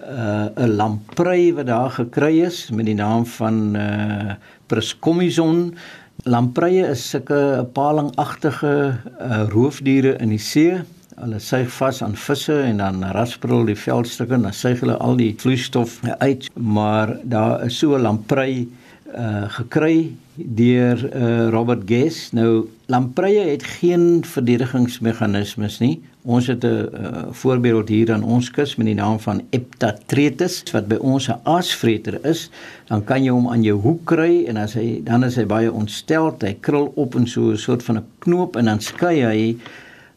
uh, 0.02 0.44
'n 0.54 0.74
lamprey 0.74 1.54
wat 1.54 1.66
daar 1.66 1.90
gekry 1.90 2.40
is 2.40 2.70
met 2.70 2.84
die 2.84 2.94
naam 2.94 3.26
van 3.26 3.76
uh, 3.76 4.32
Priscomison. 4.66 5.74
Lampreie 6.22 6.86
is 6.86 7.08
sulke 7.08 7.68
palingagtige 7.72 8.98
uh, 9.20 9.42
roofdiere 9.48 10.16
in 10.16 10.28
die 10.28 10.38
see. 10.38 10.80
Hulle 11.14 11.38
suig 11.38 11.70
vas 11.72 12.02
aan 12.02 12.16
visse 12.16 12.60
en 12.60 12.76
dan 12.76 13.04
raspel 13.04 13.64
die 13.64 13.76
veldstukke 13.76 14.34
en 14.34 14.42
dan 14.42 14.52
suig 14.52 14.80
hulle 14.80 14.96
al 14.96 15.16
die 15.16 15.34
vloeistof 15.38 16.00
uit. 16.18 16.50
Maar 16.54 17.16
daar 17.22 17.64
is 17.64 17.78
so 17.78 17.94
'n 17.94 18.00
lamprey 18.00 18.68
uh, 19.14 19.44
gekry 19.48 20.16
deur 20.46 21.00
uh, 21.14 21.48
Robert 21.48 21.82
Guest. 21.86 22.32
Nou 22.32 22.68
lampreie 22.86 23.42
het 23.50 23.62
geen 23.78 24.24
verdedigingsmeganismes 24.26 25.78
nie. 25.78 26.00
Ons 26.22 26.46
het 26.46 26.64
'n 26.64 26.88
uh, 26.92 27.22
voorbeeld 27.30 27.88
hier 27.88 28.12
aan 28.12 28.22
ons 28.22 28.50
kus 28.50 28.76
met 28.76 28.86
die 28.86 28.94
naam 28.94 29.20
van 29.20 29.42
Eptatretus 29.50 30.62
wat 30.72 30.88
by 30.88 30.96
ons 31.00 31.28
'n 31.28 31.40
aasvreter 31.42 32.24
is. 32.24 32.50
Dan 32.86 33.04
kan 33.04 33.24
jy 33.24 33.30
hom 33.30 33.48
aan 33.48 33.62
jou 33.62 33.80
hoek 33.80 34.04
kry 34.04 34.44
en 34.46 34.56
as 34.56 34.74
hy 34.74 35.00
dan 35.04 35.24
is 35.24 35.36
hy 35.36 35.46
baie 35.46 35.72
ontsteld. 35.72 36.42
Hy 36.42 36.56
krul 36.60 36.92
op 36.96 37.14
in 37.14 37.26
so 37.26 37.50
'n 37.50 37.56
soort 37.56 37.82
van 37.82 37.96
'n 37.96 38.06
knoop 38.18 38.56
en 38.56 38.64
dan 38.64 38.80
skei 38.80 39.22
hy 39.22 39.56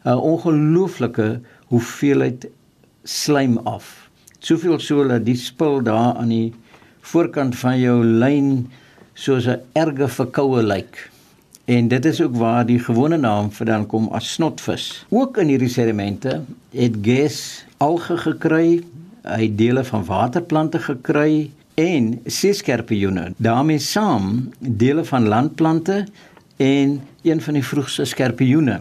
'n 0.04 0.18
ongelooflike 0.18 1.40
hoeveelheid 1.66 2.48
slijm 3.02 3.58
af. 3.64 4.10
Soveel 4.38 4.78
so 4.78 5.08
dat 5.08 5.24
die 5.24 5.36
spul 5.36 5.82
daar 5.82 6.14
aan 6.14 6.28
die 6.28 6.52
voorkant 7.00 7.56
van 7.56 7.78
jou 7.80 8.04
lyn 8.04 8.66
soos 9.14 9.46
'n 9.46 9.60
erge 9.72 10.08
verkoue 10.08 10.62
lyk. 10.62 11.10
En 11.64 11.88
dit 11.88 12.04
is 12.04 12.20
ook 12.20 12.36
waar 12.36 12.66
die 12.66 12.78
gewone 12.78 13.16
naam 13.16 13.50
vandaan 13.50 13.86
kom 13.86 14.08
as 14.12 14.32
snotvis. 14.32 15.06
Ook 15.08 15.36
in 15.36 15.48
hierdie 15.48 15.68
sedimente 15.68 16.42
het 16.70 16.96
gas 17.02 17.64
alge 17.76 18.16
gekry, 18.16 18.82
hy 19.22 19.52
dele 19.56 19.84
van 19.84 20.04
waterplante 20.04 20.78
gekry 20.78 21.50
en 21.74 22.20
seeskerpioene. 22.24 23.32
daarmee 23.36 23.78
saam 23.78 24.52
dele 24.58 25.04
van 25.04 25.28
landplante 25.28 26.06
en 26.56 27.00
een 27.22 27.40
van 27.40 27.54
die 27.54 27.64
vroegste 27.64 28.04
skerpioene 28.04 28.80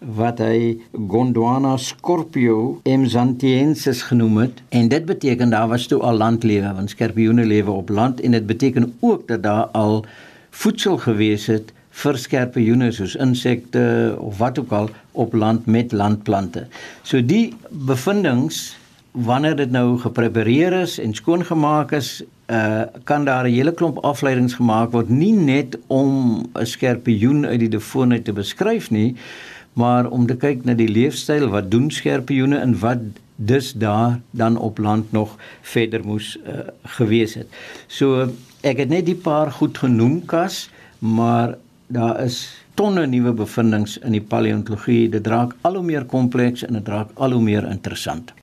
wat 0.00 0.38
hy 0.38 0.78
Gondwana 0.92 1.76
scorpio 1.76 2.80
emzantiensis 2.88 4.02
genoem 4.02 4.36
het. 4.36 4.62
En 4.68 4.88
dit 4.88 5.04
beteken 5.04 5.50
daar 5.50 5.68
was 5.68 5.86
toe 5.86 6.00
al 6.00 6.16
landlewe 6.16 6.72
want 6.74 6.90
skerpioene 6.90 7.44
lewe 7.44 7.70
op 7.70 7.88
land. 7.88 8.20
En 8.20 8.30
dit 8.30 8.46
beteken 8.46 8.94
ook 9.00 9.28
dat 9.28 9.42
daar 9.42 9.64
al 9.64 10.04
voedsel 10.50 10.96
gewees 10.96 11.46
het 11.46 11.72
vir 11.90 12.18
skerpioene 12.18 12.90
soos 12.92 13.16
insekte 13.16 14.16
of 14.18 14.38
wat 14.38 14.58
ook 14.58 14.72
al 14.72 14.90
op 15.12 15.32
land 15.34 15.66
met 15.66 15.92
landplante. 15.92 16.66
So 17.02 17.20
die 17.24 17.54
bevindinge 17.70 18.78
wanneer 19.10 19.56
dit 19.56 19.70
nou 19.70 19.98
geprepareer 19.98 20.72
is 20.82 20.98
en 21.02 21.14
skoongemaak 21.14 21.92
is, 21.92 22.20
uh 22.50 22.82
kan 23.04 23.24
daar 23.24 23.44
'n 23.44 23.52
hele 23.52 23.72
klomp 23.72 23.98
afleidings 23.98 24.54
gemaak 24.54 24.90
word. 24.92 25.08
Nie 25.08 25.32
net 25.32 25.78
om 25.86 26.42
'n 26.54 26.66
skerpioen 26.66 27.46
uit 27.46 27.58
die 27.58 27.68
defoon 27.68 28.12
uit 28.12 28.24
te 28.24 28.32
beskryf 28.32 28.90
nie, 28.90 29.16
maar 29.72 30.08
om 30.10 30.26
te 30.26 30.36
kyk 30.36 30.64
na 30.64 30.74
die 30.74 30.88
leefstyl 30.88 31.48
wat 31.52 31.70
doen 31.70 31.90
skerpioene 31.90 32.58
en 32.58 32.78
wat 32.80 33.04
dus 33.40 33.72
daar 33.72 34.20
dan 34.30 34.58
op 34.58 34.78
land 34.78 35.12
nog 35.12 35.36
verder 35.62 36.04
moes 36.04 36.36
uh, 36.36 36.68
gewees 36.98 37.34
het. 37.34 37.48
So 37.86 38.28
ek 38.60 38.82
het 38.84 38.92
net 38.92 39.06
die 39.06 39.16
paar 39.16 39.52
goed 39.52 39.78
genoem 39.78 40.20
kas, 40.28 40.68
maar 40.98 41.56
daar 41.86 42.20
is 42.24 42.42
tonne 42.74 43.06
nuwe 43.06 43.32
bevindinge 43.32 43.96
in 44.04 44.12
die 44.12 44.24
paleontologie. 44.24 45.08
Dit 45.08 45.26
raak 45.26 45.56
al 45.60 45.80
hoe 45.80 45.84
meer 45.84 46.04
kompleks 46.04 46.64
en 46.68 46.76
dit 46.76 46.88
raak 46.88 47.16
al 47.16 47.32
hoe 47.32 47.42
meer 47.42 47.68
interessant. 47.70 48.39